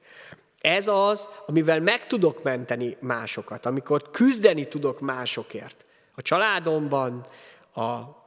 Ez 0.61 0.89
az, 0.89 1.29
amivel 1.47 1.81
meg 1.81 2.07
tudok 2.07 2.43
menteni 2.43 2.97
másokat, 3.01 3.67
amikor 3.67 4.11
küzdeni 4.11 4.69
tudok 4.69 5.01
másokért. 5.01 5.85
A 6.15 6.23
családomban, 6.23 7.27
a, 7.75 8.23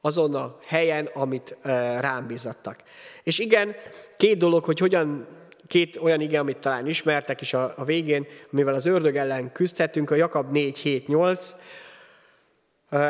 azon 0.00 0.34
a 0.34 0.58
helyen, 0.66 1.06
amit 1.12 1.56
rám 2.00 2.26
bízattak. 2.26 2.82
És 3.22 3.38
igen, 3.38 3.74
két 4.16 4.38
dolog, 4.38 4.64
hogy 4.64 4.78
hogyan 4.78 5.26
két 5.66 5.96
olyan 5.96 6.20
ige, 6.20 6.38
amit 6.38 6.56
talán 6.56 6.86
ismertek 6.86 7.40
is 7.40 7.54
a, 7.54 7.72
a 7.76 7.84
végén, 7.84 8.26
amivel 8.52 8.74
az 8.74 8.86
ördög 8.86 9.16
ellen 9.16 9.52
küzdhetünk, 9.52 10.10
a 10.10 10.14
Jakab 10.14 10.50
4, 10.50 10.78
7, 10.78 11.06
8. 11.06 11.54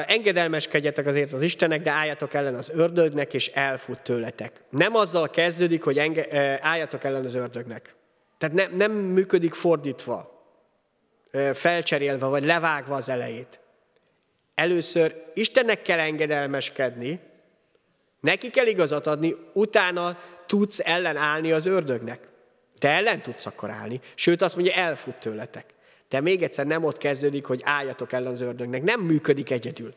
Engedelmeskedjetek 0.06 1.06
azért 1.06 1.32
az 1.32 1.42
Istenek, 1.42 1.82
de 1.82 1.90
álljatok 1.90 2.34
ellen 2.34 2.54
az 2.54 2.70
ördögnek, 2.74 3.34
és 3.34 3.46
elfut 3.46 4.00
tőletek. 4.00 4.62
Nem 4.70 4.94
azzal 4.94 5.30
kezdődik, 5.30 5.82
hogy 5.82 5.98
enge, 5.98 6.26
álljatok 6.62 7.04
ellen 7.04 7.24
az 7.24 7.34
ördögnek. 7.34 7.94
Tehát 8.38 8.54
ne, 8.54 8.66
nem 8.76 8.92
működik 8.92 9.54
fordítva, 9.54 10.46
felcserélve, 11.54 12.26
vagy 12.26 12.44
levágva 12.44 12.94
az 12.94 13.08
elejét. 13.08 13.60
Először 14.58 15.14
Istennek 15.34 15.82
kell 15.82 15.98
engedelmeskedni, 15.98 17.20
neki 18.20 18.50
kell 18.50 18.66
igazat 18.66 19.06
adni, 19.06 19.34
utána 19.52 20.18
tudsz 20.46 20.80
ellenállni 20.84 21.52
az 21.52 21.66
ördögnek. 21.66 22.28
Te 22.78 22.88
ellen 22.88 23.22
tudsz 23.22 23.46
akkor 23.46 23.70
állni. 23.70 24.00
Sőt, 24.14 24.42
azt 24.42 24.54
mondja, 24.54 24.74
elfut 24.74 25.14
tőletek. 25.14 25.74
De 26.08 26.20
még 26.20 26.42
egyszer 26.42 26.66
nem 26.66 26.84
ott 26.84 26.98
kezdődik, 26.98 27.44
hogy 27.44 27.60
álljatok 27.64 28.12
ellen 28.12 28.32
az 28.32 28.40
ördögnek. 28.40 28.82
Nem 28.82 29.00
működik 29.00 29.50
egyedül. 29.50 29.94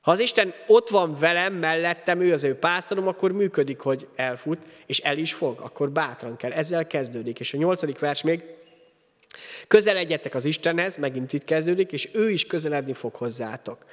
Ha 0.00 0.10
az 0.10 0.18
Isten 0.18 0.54
ott 0.66 0.88
van 0.88 1.16
velem, 1.18 1.54
mellettem, 1.54 2.20
ő 2.20 2.32
az 2.32 2.44
ő 2.44 2.54
pásztorom, 2.54 3.06
akkor 3.06 3.32
működik, 3.32 3.80
hogy 3.80 4.08
elfut, 4.16 4.58
és 4.86 4.98
el 4.98 5.18
is 5.18 5.34
fog, 5.34 5.60
akkor 5.60 5.90
bátran 5.90 6.36
kell. 6.36 6.52
Ezzel 6.52 6.86
kezdődik. 6.86 7.40
És 7.40 7.54
a 7.54 7.56
nyolcadik 7.56 7.98
vers 7.98 8.22
még, 8.22 8.44
közeledjetek 9.68 10.34
az 10.34 10.44
Istenhez, 10.44 10.96
megint 10.96 11.32
itt 11.32 11.44
kezdődik, 11.44 11.92
és 11.92 12.08
ő 12.12 12.30
is 12.30 12.46
közeledni 12.46 12.92
fog 12.92 13.14
hozzátok. 13.14 13.84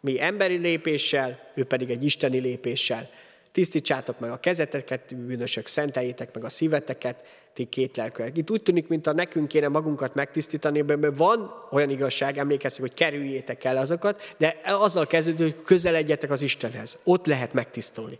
Mi 0.00 0.20
emberi 0.20 0.56
lépéssel, 0.56 1.50
ő 1.54 1.64
pedig 1.64 1.90
egy 1.90 2.04
isteni 2.04 2.38
lépéssel 2.38 3.10
tisztítsátok 3.56 4.18
meg 4.18 4.30
a 4.30 4.36
kezeteket, 4.36 5.16
bűnösök, 5.16 5.66
szenteljétek 5.66 6.34
meg 6.34 6.44
a 6.44 6.48
szíveteket, 6.48 7.24
ti 7.52 7.64
két 7.64 7.96
lelkőek. 7.96 8.36
Itt 8.36 8.50
úgy 8.50 8.62
tűnik, 8.62 8.88
mint 8.88 9.06
a 9.06 9.12
nekünk 9.12 9.48
kéne 9.48 9.68
magunkat 9.68 10.14
megtisztítani, 10.14 10.80
mert 10.80 11.16
van 11.16 11.50
olyan 11.70 11.90
igazság, 11.90 12.38
emlékezzük, 12.38 12.80
hogy 12.80 12.94
kerüljétek 12.94 13.64
el 13.64 13.76
azokat, 13.76 14.34
de 14.38 14.60
azzal 14.64 15.06
kezdődik, 15.06 15.54
hogy 15.54 15.62
közeledjetek 15.62 16.30
az 16.30 16.42
Istenhez. 16.42 16.98
Ott 17.04 17.26
lehet 17.26 17.52
megtisztulni. 17.52 18.18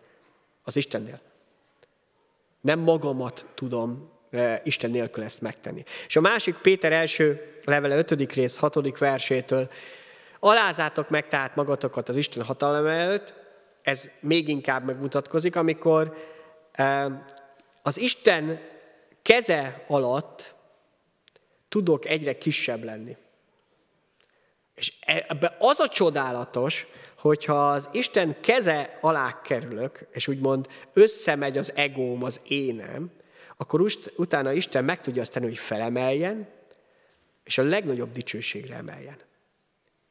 Az 0.64 0.76
Istennél. 0.76 1.20
Nem 2.60 2.78
magamat 2.78 3.46
tudom 3.54 4.10
Isten 4.64 4.91
nélkül 4.91 5.24
ezt 5.24 5.41
megtenni. 5.41 5.84
És 6.07 6.16
a 6.16 6.20
másik 6.20 6.55
Péter 6.55 6.93
első 6.93 7.59
levele 7.64 7.97
5. 7.97 8.32
rész 8.32 8.57
6. 8.57 8.99
versétől 8.99 9.70
alázátok 10.39 11.09
meg 11.09 11.28
tehát 11.28 11.57
magatokat 11.57 12.09
az 12.09 12.16
Isten 12.16 12.45
hatalma 12.45 12.91
előtt, 12.91 13.34
ez 13.82 14.11
még 14.20 14.49
inkább 14.49 14.84
megmutatkozik, 14.84 15.57
amikor 15.57 16.16
az 17.82 17.99
Isten 17.99 18.61
keze 19.22 19.84
alatt 19.87 20.55
tudok 21.68 22.07
egyre 22.07 22.39
kisebb 22.39 22.84
lenni. 22.84 23.16
És 24.74 24.93
ebbe 25.01 25.57
az 25.59 25.80
a 25.80 25.89
csodálatos, 25.89 26.87
hogyha 27.18 27.70
az 27.70 27.89
Isten 27.93 28.41
keze 28.41 28.99
alá 29.01 29.41
kerülök, 29.41 30.09
és 30.11 30.28
úgymond 30.28 30.66
összemegy 30.93 31.59
az 31.59 31.72
egóm, 31.74 32.22
az 32.22 32.41
énem, 32.49 33.11
akkor 33.57 33.86
utána 34.16 34.52
Isten 34.52 34.84
meg 34.84 35.00
tudja 35.00 35.22
azt 35.22 35.32
tenni, 35.32 35.46
hogy 35.46 35.59
felemeljen, 35.59 36.48
és 37.44 37.59
a 37.59 37.62
legnagyobb 37.62 38.12
dicsőségre 38.12 38.74
emeljen. 38.74 39.16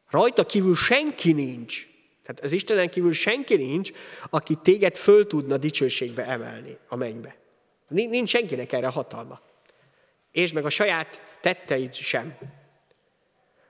Rajta 0.10 0.46
kívül 0.46 0.76
senki 0.76 1.32
nincs, 1.32 1.88
tehát 2.26 2.44
az 2.44 2.52
Istenen 2.52 2.90
kívül 2.90 3.14
senki 3.14 3.56
nincs, 3.56 3.92
aki 4.30 4.56
téged 4.56 4.96
föl 4.96 5.28
tudna 5.28 5.58
dicsőségbe 5.58 6.26
emelni 6.26 6.78
a 6.88 6.96
mennybe. 6.96 7.36
Nincs 7.88 8.30
senkinek 8.30 8.72
erre 8.72 8.88
hatalma. 8.88 9.42
És 10.32 10.54
meg 10.54 10.66
a 10.66 10.70
saját 10.70 11.22
tetteid 11.42 11.94
sem. 11.94 12.38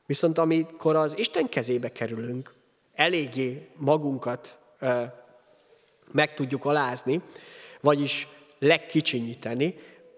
Viszont 0.06 0.38
amikor 0.38 0.96
az 0.96 1.18
Isten 1.18 1.50
kezébe 1.50 1.92
kerülünk, 1.92 2.54
eléggé 2.94 3.68
magunkat 3.76 4.58
ö, 4.80 5.04
meg 6.12 6.34
tudjuk 6.34 6.66
alázni, 6.66 7.22
vagyis 7.82 8.28
legkicsinyíteni, 8.60 9.76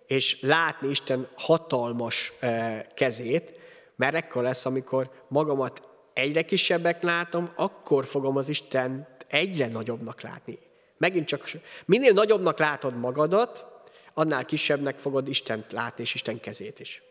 és 0.07 0.41
látni 0.41 0.89
Isten 0.89 1.27
hatalmas 1.35 2.33
ö, 2.41 2.77
kezét, 2.93 3.53
mert 3.95 4.15
ekkor 4.15 4.43
lesz, 4.43 4.65
amikor 4.65 5.11
magamat 5.27 5.81
egyre 6.13 6.41
kisebbek 6.41 7.03
látom, 7.03 7.51
akkor 7.55 8.05
fogom 8.05 8.37
az 8.37 8.49
Isten 8.49 9.07
egyre 9.27 9.67
nagyobbnak 9.67 10.21
látni. 10.21 10.59
Megint 10.97 11.27
csak, 11.27 11.51
minél 11.85 12.11
nagyobbnak 12.11 12.59
látod 12.59 12.97
magadat, 12.97 13.65
annál 14.13 14.45
kisebbnek 14.45 14.95
fogod 14.95 15.27
Istent 15.27 15.71
látni, 15.71 16.03
és 16.03 16.13
Isten 16.13 16.39
kezét 16.39 16.79
is. 16.79 17.01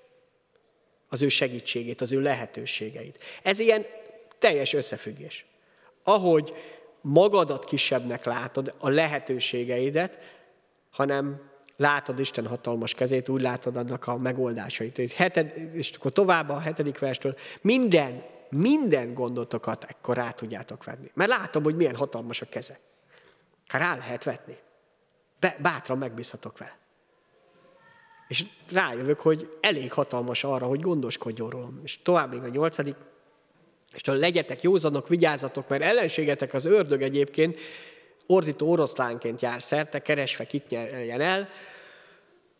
Az 1.08 1.22
ő 1.22 1.28
segítségét, 1.28 2.00
az 2.00 2.12
ő 2.12 2.20
lehetőségeit. 2.20 3.24
Ez 3.42 3.58
ilyen 3.58 3.86
teljes 4.38 4.72
összefüggés. 4.72 5.44
Ahogy 6.02 6.54
magadat 7.00 7.64
kisebbnek 7.64 8.24
látod, 8.24 8.74
a 8.78 8.88
lehetőségeidet, 8.88 10.35
hanem 10.96 11.40
látod 11.76 12.20
Isten 12.20 12.46
hatalmas 12.46 12.94
kezét, 12.94 13.28
úgy 13.28 13.42
látod 13.42 13.76
annak 13.76 14.06
a 14.06 14.16
megoldásait. 14.16 14.98
és 15.72 15.90
akkor 15.96 16.12
tovább 16.12 16.48
a 16.48 16.58
hetedik 16.58 16.98
verstől, 16.98 17.36
minden 17.60 18.22
minden 18.48 19.14
gondotokat 19.14 19.84
ekkor 19.84 20.16
rá 20.16 20.30
tudjátok 20.30 20.84
venni. 20.84 21.10
Mert 21.14 21.30
látom, 21.30 21.62
hogy 21.62 21.76
milyen 21.76 21.96
hatalmas 21.96 22.40
a 22.40 22.46
keze. 22.46 22.78
Hát 23.66 23.80
rá 23.80 23.96
lehet 23.96 24.24
vetni. 24.24 24.56
Be, 25.40 25.56
bátran 25.62 25.98
megbízhatok 25.98 26.58
vele. 26.58 26.76
És 28.28 28.44
rájövök, 28.72 29.20
hogy 29.20 29.56
elég 29.60 29.92
hatalmas 29.92 30.44
arra, 30.44 30.66
hogy 30.66 30.80
gondoskodjon 30.80 31.50
rólam. 31.50 31.80
És 31.82 32.02
tovább 32.02 32.32
még 32.32 32.42
a 32.42 32.48
nyolcadik, 32.48 32.96
és 33.94 34.04
legyetek 34.04 34.62
józanok, 34.62 35.08
vigyázzatok, 35.08 35.68
mert 35.68 35.82
ellenségetek 35.82 36.54
az 36.54 36.64
ördög 36.64 37.02
egyébként 37.02 37.60
ordító 38.26 38.70
oroszlánként 38.70 39.40
jár 39.40 39.62
szerte, 39.62 39.98
keresve 39.98 40.44
kit 40.44 40.68
nyerjen 40.68 41.20
el, 41.20 41.48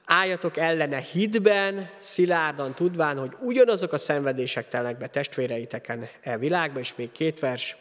álljatok 0.05 0.57
ellene 0.57 0.99
hitben, 0.99 1.91
szilárdan 1.99 2.75
tudván, 2.75 3.19
hogy 3.19 3.33
ugyanazok 3.41 3.93
a 3.93 3.99
szenvedések 3.99 4.69
telnek 4.69 4.99
be 4.99 5.07
testvéreiteken 5.07 6.09
e 6.21 6.39
világban, 6.39 6.83
és 6.83 6.93
még 6.97 7.13
két 7.13 7.39
vers. 7.39 7.77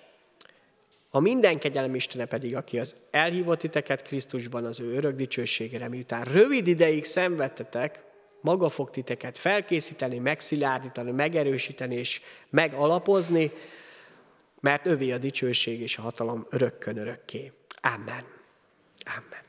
A 1.09 1.19
minden 1.19 1.59
kegyelem 1.59 1.95
Istene 1.95 2.25
pedig, 2.25 2.55
aki 2.55 2.79
az 2.79 2.95
elhívott 3.11 3.59
titeket 3.59 4.01
Krisztusban 4.01 4.65
az 4.65 4.79
ő 4.79 4.95
örök 4.95 5.15
dicsőségére, 5.15 5.87
miután 5.87 6.23
rövid 6.23 6.67
ideig 6.67 7.05
szenvedtetek, 7.05 8.03
maga 8.41 8.69
fog 8.69 8.89
titeket 8.89 9.37
felkészíteni, 9.37 10.17
megszilárdítani, 10.17 11.11
megerősíteni 11.11 11.95
és 11.95 12.21
megalapozni, 12.49 13.51
mert 14.59 14.85
övé 14.85 15.11
a 15.11 15.17
dicsőség 15.17 15.81
és 15.81 15.97
a 15.97 16.01
hatalom 16.01 16.45
örökkön 16.49 16.97
örökké. 16.97 17.51
Amen. 17.85 18.23
Amen. 19.07 19.44